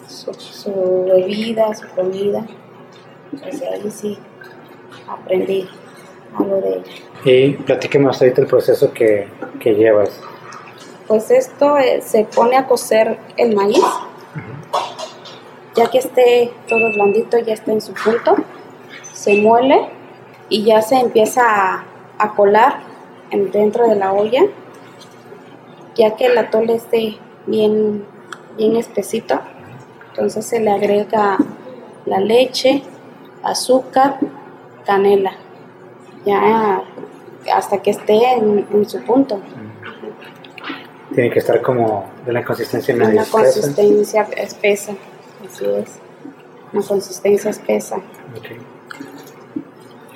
su, 0.06 0.32
su 0.34 1.04
bebida, 1.06 1.74
su 1.74 1.88
comida. 1.88 2.44
Entonces 3.32 3.62
ahí 3.62 3.90
sí 3.90 4.18
aprendí 5.08 5.68
algo 6.36 6.60
de 6.60 6.68
ella. 6.74 6.84
Y 7.24 7.52
platíqueme 7.54 8.06
ahorita 8.06 8.40
el 8.40 8.46
proceso 8.46 8.92
que, 8.92 9.28
que 9.60 9.74
llevas. 9.74 10.20
Pues 11.06 11.30
esto 11.30 11.78
eh, 11.78 12.02
se 12.02 12.24
pone 12.24 12.56
a 12.56 12.66
cocer 12.66 13.18
el 13.38 13.56
maíz, 13.56 13.82
ya 15.74 15.90
que 15.90 15.98
esté 15.98 16.52
todo 16.68 16.92
blandito, 16.92 17.38
ya 17.38 17.54
está 17.54 17.72
en 17.72 17.80
su 17.80 17.94
punto, 17.94 18.36
se 19.14 19.40
muele 19.40 19.88
y 20.50 20.64
ya 20.64 20.82
se 20.82 20.96
empieza 20.96 21.84
a, 22.18 22.34
colar 22.34 22.80
en, 23.30 23.50
dentro 23.50 23.88
de 23.88 23.96
la 23.96 24.12
olla, 24.12 24.42
ya 25.94 26.14
que 26.14 26.26
el 26.26 26.36
atole 26.36 26.74
esté 26.74 27.16
bien, 27.46 28.04
bien 28.58 28.76
espesito. 28.76 29.40
Entonces 30.10 30.44
se 30.44 30.60
le 30.60 30.70
agrega 30.70 31.38
la 32.04 32.20
leche, 32.20 32.82
azúcar, 33.42 34.18
canela, 34.84 35.32
ya 36.24 36.82
hasta 37.52 37.80
que 37.80 37.90
esté 37.90 38.34
en, 38.34 38.88
su 38.88 39.02
punto. 39.02 39.40
Tiene 41.14 41.30
que 41.30 41.38
estar 41.38 41.62
como 41.62 42.06
de 42.26 42.32
la 42.32 42.44
consistencia 42.44 42.94
media 42.94 43.22
Una 43.22 43.24
consistencia 43.24 44.22
espesa, 44.36 44.92
así 45.46 45.64
es. 45.64 45.98
Una 46.72 46.82
consistencia 46.86 47.50
espesa. 47.50 47.96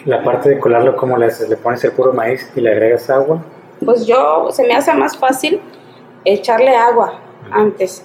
La 0.05 0.23
parte 0.23 0.51
de 0.51 0.59
colarlo, 0.59 0.97
¿cómo 0.97 1.17
le 1.17 1.27
haces? 1.27 1.49
¿Le 1.49 1.57
pones 1.57 1.83
el 1.85 1.93
puro 1.93 2.13
maíz 2.13 2.51
y 2.55 2.61
le 2.61 2.73
agregas 2.73 3.09
agua? 3.09 3.43
Pues 3.85 4.07
yo, 4.07 4.49
se 4.51 4.67
me 4.67 4.75
hace 4.75 4.93
más 4.95 5.17
fácil 5.17 5.61
echarle 6.25 6.77
agua 6.77 7.15
antes, 7.51 8.05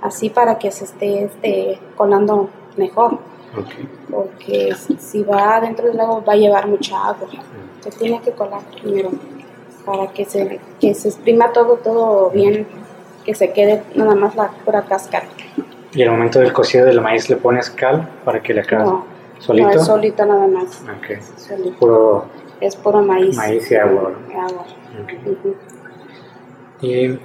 así 0.00 0.30
para 0.30 0.58
que 0.58 0.70
se 0.70 0.84
esté, 0.84 1.24
esté 1.24 1.78
colando 1.96 2.48
mejor. 2.76 3.18
Porque 4.10 4.74
si 4.98 5.22
va 5.22 5.60
dentro 5.60 5.86
del 5.86 6.00
agua 6.00 6.22
va 6.26 6.32
a 6.32 6.36
llevar 6.36 6.66
mucha 6.66 7.08
agua. 7.08 7.28
Se 7.80 7.90
tiene 7.90 8.20
que 8.20 8.32
colar 8.32 8.60
primero 8.80 9.10
para 9.84 10.08
que 10.08 10.24
se, 10.24 10.60
que 10.78 10.94
se 10.94 11.08
exprima 11.08 11.52
todo, 11.52 11.76
todo 11.76 12.30
bien, 12.30 12.66
que 13.24 13.34
se 13.34 13.52
quede 13.52 13.82
nada 13.94 14.14
más 14.14 14.36
la 14.36 14.50
pura 14.64 14.82
cáscara. 14.82 15.26
¿Y 15.92 16.02
al 16.02 16.10
momento 16.10 16.38
del 16.38 16.52
cocido 16.52 16.86
del 16.86 17.00
maíz 17.00 17.28
le 17.28 17.36
pones 17.36 17.70
cal 17.70 18.08
para 18.24 18.42
que 18.42 18.54
le 18.54 18.60
acabe? 18.60 18.84
No, 18.84 19.04
¿Solito? 19.38 19.68
No, 19.68 19.74
es 19.74 19.86
solito 19.86 20.26
nada 20.26 20.46
más. 20.46 20.82
Puro 21.78 22.26
es 22.60 22.76
puro 22.76 23.02
maíz. 23.02 23.36
Maíz 23.36 23.70
y 23.70 23.74
agua. 23.76 24.12
¿Y 26.82 27.18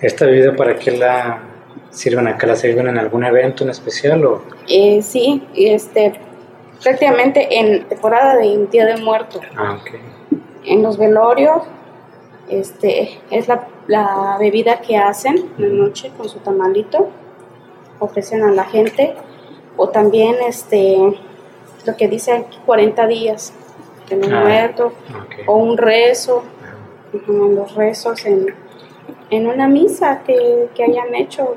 esta 0.00 0.26
bebida 0.26 0.54
para 0.56 0.76
qué 0.76 0.90
la 0.90 1.40
sirven 1.94 2.26
acá? 2.28 2.46
¿La 2.46 2.56
sirven 2.56 2.88
en 2.88 2.98
algún 2.98 3.24
evento 3.24 3.64
en 3.64 3.70
especial? 3.70 4.24
O? 4.26 4.42
Eh, 4.68 5.00
sí, 5.02 5.42
este, 5.54 6.14
prácticamente 6.82 7.58
en 7.58 7.84
temporada 7.84 8.36
de 8.36 8.66
Día 8.70 8.86
de 8.86 8.96
Muerto. 8.98 9.40
Ah, 9.56 9.78
ok. 9.80 9.90
En 10.64 10.82
los 10.82 10.98
velorios, 10.98 11.62
este, 12.48 13.20
es 13.30 13.48
la, 13.48 13.68
la 13.86 14.36
bebida 14.38 14.80
que 14.80 14.96
hacen 14.96 15.50
en 15.58 15.78
la 15.78 15.84
noche 15.84 16.10
con 16.16 16.28
su 16.28 16.38
tamalito, 16.40 17.08
ofrecen 18.00 18.42
a 18.42 18.50
la 18.50 18.64
gente, 18.64 19.14
o 19.76 19.88
también 19.88 20.36
este, 20.46 20.96
lo 21.86 21.96
que 21.96 22.08
dice 22.08 22.32
aquí 22.32 22.58
40 22.66 23.06
días 23.06 23.52
en 24.10 24.24
un 24.24 24.32
ah, 24.32 24.40
muerto, 24.40 24.92
o 25.46 25.56
un 25.56 25.76
rezo, 25.76 26.42
los 27.28 27.74
rezos 27.74 28.24
en, 28.26 28.54
en 29.30 29.46
una 29.46 29.68
misa 29.68 30.22
que, 30.26 30.68
que 30.74 30.84
hayan 30.84 31.14
hecho 31.14 31.56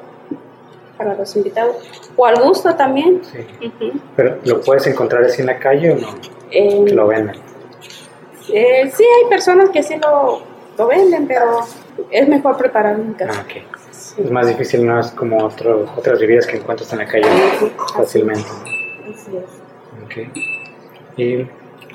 para 0.97 1.15
los 1.15 1.35
invitados. 1.35 1.75
O 2.15 2.25
al 2.25 2.41
gusto 2.41 2.75
también. 2.75 3.21
Sí. 3.23 3.39
¿Pero 4.15 4.37
lo 4.43 4.61
puedes 4.61 4.87
encontrar 4.87 5.23
así 5.23 5.41
en 5.41 5.47
la 5.47 5.59
calle 5.59 5.91
o 5.91 5.95
no? 5.95 6.15
que 6.49 6.93
lo 6.93 7.07
venden. 7.07 7.35
Eh, 8.51 8.91
sí, 8.95 9.03
hay 9.03 9.29
personas 9.29 9.69
que 9.69 9.83
sí 9.83 9.95
lo, 9.97 10.41
lo, 10.77 10.87
venden, 10.87 11.27
pero 11.27 11.59
es 12.09 12.27
mejor 12.27 12.57
prepararlo 12.57 13.03
en 13.03 13.13
casa. 13.13 13.45
Ah, 13.45 13.53
Es 14.17 14.31
más 14.31 14.47
difícil, 14.47 14.85
no 14.85 14.99
es 14.99 15.11
como 15.11 15.43
otro, 15.43 15.85
otras 15.97 16.19
bebidas 16.19 16.47
que 16.47 16.57
encuentras 16.57 16.91
en 16.93 16.99
la 16.99 17.05
calle 17.05 17.27
fácilmente. 17.93 18.47
Así 19.03 19.35
es. 19.35 20.05
Okay. 20.05 20.31
¿Y 21.17 21.45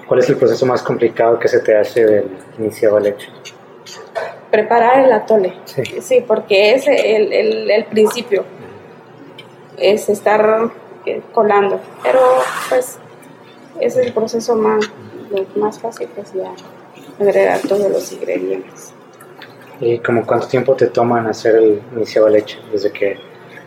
cuál 0.06 0.20
es 0.20 0.28
el 0.28 0.36
proceso 0.36 0.66
más 0.66 0.82
complicado 0.82 1.38
que 1.38 1.48
se 1.48 1.60
te 1.60 1.74
hace 1.74 2.04
del 2.04 2.26
iniciado 2.58 2.98
al 2.98 3.06
hecho? 3.06 3.30
Preparar 4.50 5.06
el 5.06 5.12
atole. 5.12 5.54
Sí, 5.64 5.82
sí 6.02 6.24
porque 6.26 6.74
es 6.74 6.86
el, 6.86 7.32
el, 7.32 7.70
el 7.70 7.84
principio 7.86 8.44
es 9.76 10.08
estar 10.08 10.70
eh, 11.06 11.22
colando. 11.32 11.80
Pero 12.02 12.20
pues 12.68 12.98
ese 13.80 14.00
es 14.00 14.06
el 14.06 14.12
proceso 14.12 14.54
más, 14.56 14.90
más 15.56 15.78
fácil, 15.78 16.08
pues 16.14 16.32
ya 16.32 16.52
agregar 17.20 17.60
todos 17.60 17.90
los 17.90 18.12
ingredientes. 18.12 18.92
¿Y 19.80 19.98
como 19.98 20.24
cuánto 20.24 20.46
tiempo 20.46 20.74
te 20.74 20.86
toman 20.86 21.26
hacer 21.26 21.56
el 21.56 21.82
iniciado 21.96 22.28
leche? 22.28 22.58
Desde 22.70 22.92
que 22.92 23.16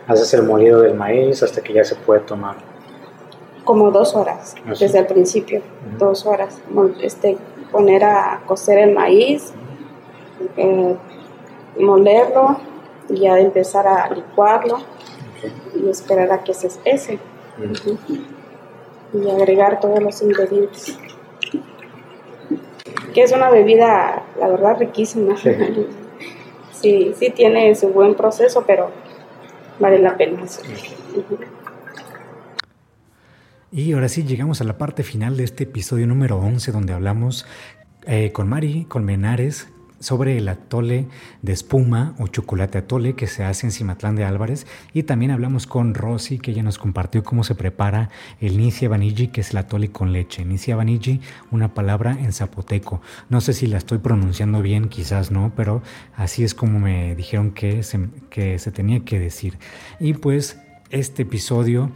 haces 0.06 0.32
el 0.34 0.44
molido 0.44 0.80
del 0.80 0.94
maíz 0.94 1.42
hasta 1.42 1.60
que 1.60 1.72
ya 1.72 1.84
se 1.84 1.94
puede 1.94 2.20
tomar. 2.20 2.56
Como 3.64 3.90
dos 3.90 4.14
horas, 4.14 4.54
¿Ah, 4.64 4.72
desde 4.78 5.00
el 5.00 5.06
principio, 5.06 5.60
dos 5.98 6.24
horas. 6.24 6.58
Este, 7.02 7.36
poner 7.72 8.04
a 8.04 8.40
cocer 8.46 8.78
el 8.78 8.94
maíz, 8.94 9.52
eh, 10.56 10.96
molerlo 11.78 12.58
y 13.08 13.20
ya 13.20 13.38
empezar 13.38 13.86
a 13.86 14.08
licuarlo 14.10 14.78
y 15.74 15.88
esperar 15.88 16.30
a 16.32 16.42
que 16.44 16.54
se 16.54 16.68
espese. 16.68 17.18
Y 19.12 19.30
agregar 19.30 19.80
todos 19.80 20.02
los 20.02 20.22
ingredientes. 20.22 20.98
Que 23.14 23.22
es 23.22 23.32
una 23.32 23.50
bebida, 23.50 24.24
la 24.38 24.48
verdad, 24.48 24.78
riquísima. 24.78 25.36
Sí, 26.72 27.12
sí, 27.18 27.30
tiene 27.30 27.74
su 27.74 27.88
buen 27.88 28.14
proceso, 28.14 28.64
pero 28.66 28.90
vale 29.78 29.98
la 29.98 30.16
pena. 30.16 30.42
Y 33.72 33.92
ahora 33.92 34.08
sí, 34.08 34.24
llegamos 34.24 34.60
a 34.60 34.64
la 34.64 34.78
parte 34.78 35.02
final 35.02 35.36
de 35.36 35.44
este 35.44 35.64
episodio 35.64 36.06
número 36.06 36.38
11, 36.38 36.72
donde 36.72 36.92
hablamos 36.92 37.46
eh, 38.06 38.32
con 38.32 38.48
Mari 38.48 38.84
Colmenares, 38.84 39.68
sobre 40.00 40.36
el 40.38 40.48
atole 40.48 41.08
de 41.42 41.52
espuma 41.52 42.14
o 42.18 42.26
chocolate 42.26 42.78
atole 42.78 43.14
que 43.14 43.26
se 43.26 43.44
hace 43.44 43.66
en 43.66 43.72
Cimatlán 43.72 44.16
de 44.16 44.24
Álvarez 44.24 44.66
y 44.92 45.04
también 45.04 45.30
hablamos 45.30 45.66
con 45.66 45.94
Rosy 45.94 46.38
que 46.38 46.50
ella 46.50 46.62
nos 46.62 46.78
compartió 46.78 47.24
cómo 47.24 47.44
se 47.44 47.54
prepara 47.54 48.10
el 48.40 48.58
Nicia 48.58 48.88
Vanigi 48.88 49.28
que 49.28 49.40
es 49.40 49.50
el 49.50 49.58
atole 49.58 49.90
con 49.90 50.12
leche. 50.12 50.44
Nicia 50.44 50.76
Vanigi, 50.76 51.20
una 51.50 51.74
palabra 51.74 52.12
en 52.12 52.32
zapoteco. 52.32 53.00
No 53.28 53.40
sé 53.40 53.52
si 53.52 53.66
la 53.66 53.78
estoy 53.78 53.98
pronunciando 53.98 54.62
bien, 54.62 54.88
quizás 54.88 55.30
no, 55.30 55.52
pero 55.56 55.82
así 56.14 56.44
es 56.44 56.54
como 56.54 56.78
me 56.78 57.14
dijeron 57.14 57.52
que 57.52 57.82
se, 57.82 58.08
que 58.30 58.58
se 58.58 58.70
tenía 58.70 59.04
que 59.04 59.18
decir. 59.18 59.58
Y 60.00 60.14
pues 60.14 60.60
este 60.90 61.22
episodio 61.22 61.90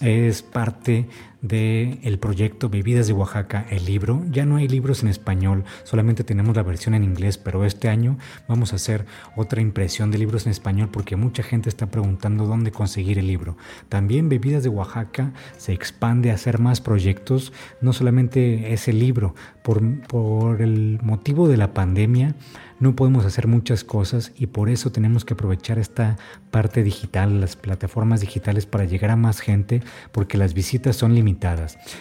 es 0.00 0.42
parte 0.42 1.06
del 1.44 1.98
el 2.02 2.18
proyecto 2.18 2.70
Bebidas 2.70 3.06
de 3.06 3.12
Oaxaca, 3.12 3.66
el 3.68 3.84
libro. 3.84 4.24
Ya 4.30 4.46
no 4.46 4.56
hay 4.56 4.66
libros 4.66 5.02
en 5.02 5.08
español, 5.08 5.64
solamente 5.84 6.24
tenemos 6.24 6.56
la 6.56 6.62
versión 6.62 6.94
en 6.94 7.04
inglés, 7.04 7.36
pero 7.36 7.66
este 7.66 7.88
año 7.90 8.16
vamos 8.48 8.72
a 8.72 8.76
hacer 8.76 9.04
otra 9.36 9.60
impresión 9.60 10.10
de 10.10 10.18
libros 10.18 10.46
en 10.46 10.52
español 10.52 10.88
porque 10.90 11.16
mucha 11.16 11.42
gente 11.42 11.68
está 11.68 11.86
preguntando 11.86 12.46
dónde 12.46 12.72
conseguir 12.72 13.18
el 13.18 13.26
libro. 13.26 13.58
También 13.90 14.30
Bebidas 14.30 14.62
de 14.62 14.70
Oaxaca 14.70 15.32
se 15.58 15.74
expande 15.74 16.30
a 16.30 16.34
hacer 16.34 16.58
más 16.58 16.80
proyectos, 16.80 17.52
no 17.82 17.92
solamente 17.92 18.72
ese 18.72 18.94
libro, 18.94 19.34
por, 19.62 19.82
por 20.08 20.62
el 20.62 20.98
motivo 21.02 21.46
de 21.46 21.58
la 21.58 21.74
pandemia 21.74 22.34
no 22.80 22.96
podemos 22.96 23.24
hacer 23.24 23.46
muchas 23.46 23.84
cosas 23.84 24.32
y 24.36 24.48
por 24.48 24.68
eso 24.68 24.90
tenemos 24.90 25.24
que 25.24 25.34
aprovechar 25.34 25.78
esta 25.78 26.16
parte 26.50 26.82
digital, 26.82 27.40
las 27.40 27.56
plataformas 27.56 28.20
digitales 28.20 28.66
para 28.66 28.84
llegar 28.84 29.10
a 29.10 29.16
más 29.16 29.40
gente 29.40 29.82
porque 30.12 30.38
las 30.38 30.54
visitas 30.54 30.96
son 30.96 31.14
limitadas. 31.14 31.33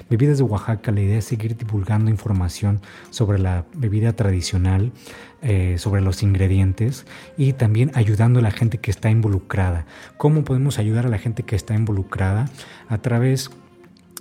Bebidas 0.10 0.38
de 0.38 0.44
Oaxaca, 0.44 0.92
la 0.92 1.02
idea 1.02 1.18
es 1.18 1.26
seguir 1.26 1.58
divulgando 1.58 2.10
información 2.10 2.82
sobre 3.10 3.40
la 3.40 3.66
bebida 3.76 4.14
tradicional, 4.14 4.92
eh, 5.42 5.76
sobre 5.78 6.02
los 6.02 6.24
ingredientes 6.24 7.06
y 7.38 7.54
también 7.54 7.92
ayudando 7.96 8.40
a 8.40 8.44
la 8.44 8.52
gente 8.52 8.78
que 8.78 8.92
está 8.92 9.10
involucrada. 9.10 9.86
¿Cómo 10.18 10.44
podemos 10.44 10.80
ayudar 10.80 11.06
a 11.06 11.10
la 11.10 11.18
gente 11.18 11.44
que 11.44 11.56
está 11.56 11.74
involucrada? 11.74 12.50
A 12.88 13.00
través 13.00 13.50
de 13.50 13.63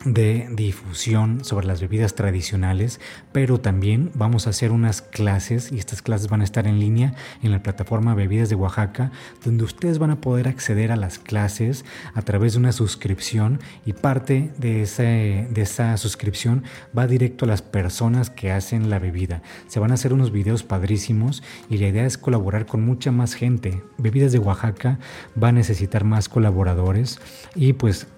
difusión 0.05 1.45
sobre 1.45 1.67
las 1.67 1.81
bebidas 1.81 2.15
tradicionales, 2.15 3.01
pero 3.33 3.61
también 3.61 4.11
vamos 4.15 4.47
a 4.47 4.51
hacer 4.51 4.73
unas 4.73 5.03
clases 5.03 5.71
y 5.71 5.79
estas 5.79 6.03
clases 6.03 6.29
van 6.29 6.41
a 6.41 6.45
estar 6.45 6.67
en 6.67 6.81
línea 6.81 7.15
en 7.43 7.53
la 7.53 7.63
plataforma 7.63 8.15
Bebidas 8.15 8.49
de 8.49 8.57
Oaxaca, 8.57 9.13
donde 9.45 9.65
ustedes 9.65 9.99
van 9.99 10.11
a 10.11 10.21
poder 10.21 10.49
acceder 10.49 10.93
a 10.93 10.97
las 10.97 11.19
clases 11.19 11.85
a 12.15 12.23
través 12.23 12.55
de 12.55 12.59
una 12.59 12.73
suscripción 12.73 13.61
y 13.87 13.93
parte 13.93 14.53
de, 14.59 14.83
ese, 14.83 15.47
de 15.51 15.63
esa 15.63 15.97
suscripción 15.97 16.65
va 16.97 17.07
directo 17.07 17.45
a 17.45 17.49
las 17.49 17.63
personas 17.63 18.31
que 18.31 18.51
hacen 18.51 18.91
la 18.91 18.99
bebida. 18.99 19.43
Se 19.69 19.81
van 19.81 19.93
a 19.93 19.95
hacer 19.95 20.13
unos 20.13 20.33
videos 20.33 20.63
padrísimos 20.63 21.43
y 21.71 21.79
la 21.79 21.89
idea 21.89 22.07
es 22.07 22.19
colaborar 22.19 22.67
con 22.67 22.85
mucha 22.85 23.13
más 23.13 23.35
gente. 23.35 23.83
Bebidas 23.99 24.33
de 24.33 24.39
Oaxaca 24.39 24.99
va 25.41 25.49
a 25.49 25.53
necesitar 25.53 26.05
más 26.05 26.29
colaboradores 26.29 27.21
y 27.55 27.75
pues 27.75 28.09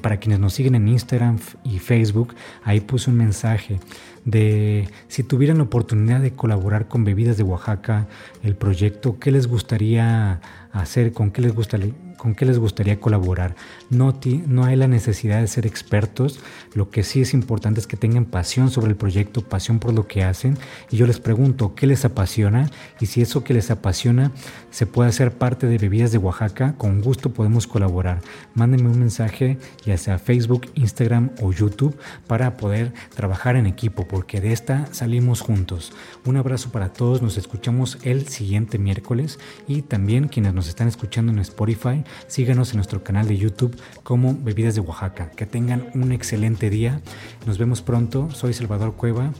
para 0.00 0.18
quienes 0.18 0.40
nos 0.40 0.54
siguen 0.54 0.74
en 0.74 0.93
Instagram 0.94 1.38
y 1.62 1.78
Facebook, 1.78 2.34
ahí 2.64 2.80
puse 2.80 3.10
un 3.10 3.16
mensaje 3.16 3.78
de 4.24 4.88
si 5.08 5.22
tuvieran 5.22 5.58
la 5.58 5.64
oportunidad 5.64 6.20
de 6.20 6.32
colaborar 6.32 6.88
con 6.88 7.04
Bebidas 7.04 7.36
de 7.36 7.42
Oaxaca, 7.42 8.06
el 8.42 8.56
proyecto, 8.56 9.18
¿qué 9.18 9.30
les 9.30 9.46
gustaría 9.46 10.40
hacer, 10.72 11.12
con 11.12 11.30
qué 11.30 11.42
les 11.42 11.54
gustaría, 11.54 11.92
con 12.24 12.34
qué 12.34 12.46
les 12.46 12.58
gustaría 12.58 12.98
colaborar. 12.98 13.54
No, 13.90 14.18
no 14.46 14.64
hay 14.64 14.76
la 14.76 14.88
necesidad 14.88 15.42
de 15.42 15.46
ser 15.46 15.66
expertos, 15.66 16.40
lo 16.72 16.88
que 16.88 17.02
sí 17.02 17.20
es 17.20 17.34
importante 17.34 17.80
es 17.80 17.86
que 17.86 17.98
tengan 17.98 18.24
pasión 18.24 18.70
sobre 18.70 18.88
el 18.88 18.96
proyecto, 18.96 19.42
pasión 19.42 19.78
por 19.78 19.92
lo 19.92 20.08
que 20.08 20.24
hacen. 20.24 20.56
Y 20.90 20.96
yo 20.96 21.06
les 21.06 21.20
pregunto, 21.20 21.74
¿qué 21.74 21.86
les 21.86 22.06
apasiona? 22.06 22.70
Y 22.98 23.06
si 23.06 23.20
eso 23.20 23.44
que 23.44 23.52
les 23.52 23.70
apasiona 23.70 24.32
se 24.70 24.86
puede 24.86 25.10
hacer 25.10 25.32
parte 25.32 25.66
de 25.66 25.76
Bebidas 25.76 26.12
de 26.12 26.18
Oaxaca, 26.18 26.76
con 26.78 27.02
gusto 27.02 27.34
podemos 27.34 27.66
colaborar. 27.66 28.22
Mándenme 28.54 28.88
un 28.88 28.98
mensaje, 28.98 29.58
ya 29.84 29.98
sea 29.98 30.18
Facebook, 30.18 30.68
Instagram 30.76 31.30
o 31.42 31.52
YouTube, 31.52 31.94
para 32.26 32.56
poder 32.56 32.94
trabajar 33.14 33.56
en 33.56 33.66
equipo, 33.66 34.08
porque 34.08 34.40
de 34.40 34.54
esta 34.54 34.88
salimos 34.92 35.42
juntos. 35.42 35.92
Un 36.24 36.38
abrazo 36.38 36.70
para 36.72 36.94
todos, 36.94 37.20
nos 37.20 37.36
escuchamos 37.36 37.98
el 38.02 38.28
siguiente 38.28 38.78
miércoles 38.78 39.38
y 39.68 39.82
también 39.82 40.28
quienes 40.28 40.54
nos 40.54 40.68
están 40.68 40.88
escuchando 40.88 41.30
en 41.30 41.38
Spotify, 41.40 42.02
síganos 42.26 42.70
en 42.70 42.76
nuestro 42.76 43.02
canal 43.02 43.28
de 43.28 43.36
YouTube 43.36 43.76
como 44.02 44.36
Bebidas 44.38 44.74
de 44.74 44.80
Oaxaca. 44.80 45.30
Que 45.30 45.46
tengan 45.46 45.90
un 45.94 46.12
excelente 46.12 46.70
día. 46.70 47.00
Nos 47.46 47.58
vemos 47.58 47.82
pronto. 47.82 48.30
Soy 48.30 48.52
Salvador 48.54 48.94
Cueva. 48.94 49.32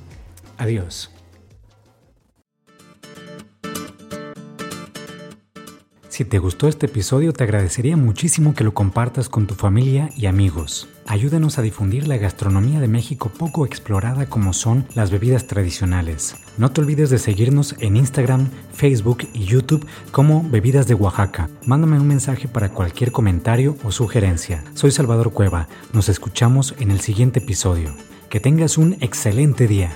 Adiós. 0.58 1.13
Si 6.14 6.24
te 6.24 6.38
gustó 6.38 6.68
este 6.68 6.86
episodio, 6.86 7.32
te 7.32 7.42
agradecería 7.42 7.96
muchísimo 7.96 8.54
que 8.54 8.62
lo 8.62 8.72
compartas 8.72 9.28
con 9.28 9.48
tu 9.48 9.56
familia 9.56 10.10
y 10.16 10.26
amigos. 10.26 10.88
Ayúdanos 11.08 11.58
a 11.58 11.62
difundir 11.62 12.06
la 12.06 12.18
gastronomía 12.18 12.78
de 12.78 12.86
México 12.86 13.32
poco 13.36 13.66
explorada 13.66 14.26
como 14.26 14.52
son 14.52 14.86
las 14.94 15.10
bebidas 15.10 15.48
tradicionales. 15.48 16.36
No 16.56 16.70
te 16.70 16.82
olvides 16.82 17.10
de 17.10 17.18
seguirnos 17.18 17.74
en 17.80 17.96
Instagram, 17.96 18.48
Facebook 18.72 19.26
y 19.32 19.46
YouTube 19.46 19.88
como 20.12 20.48
Bebidas 20.48 20.86
de 20.86 20.94
Oaxaca. 20.94 21.50
Mándame 21.66 21.98
un 21.98 22.06
mensaje 22.06 22.46
para 22.46 22.68
cualquier 22.68 23.10
comentario 23.10 23.76
o 23.82 23.90
sugerencia. 23.90 24.62
Soy 24.74 24.92
Salvador 24.92 25.32
Cueva. 25.32 25.66
Nos 25.92 26.08
escuchamos 26.08 26.76
en 26.78 26.92
el 26.92 27.00
siguiente 27.00 27.40
episodio. 27.40 27.92
Que 28.30 28.38
tengas 28.38 28.78
un 28.78 28.92
excelente 29.00 29.66
día. 29.66 29.90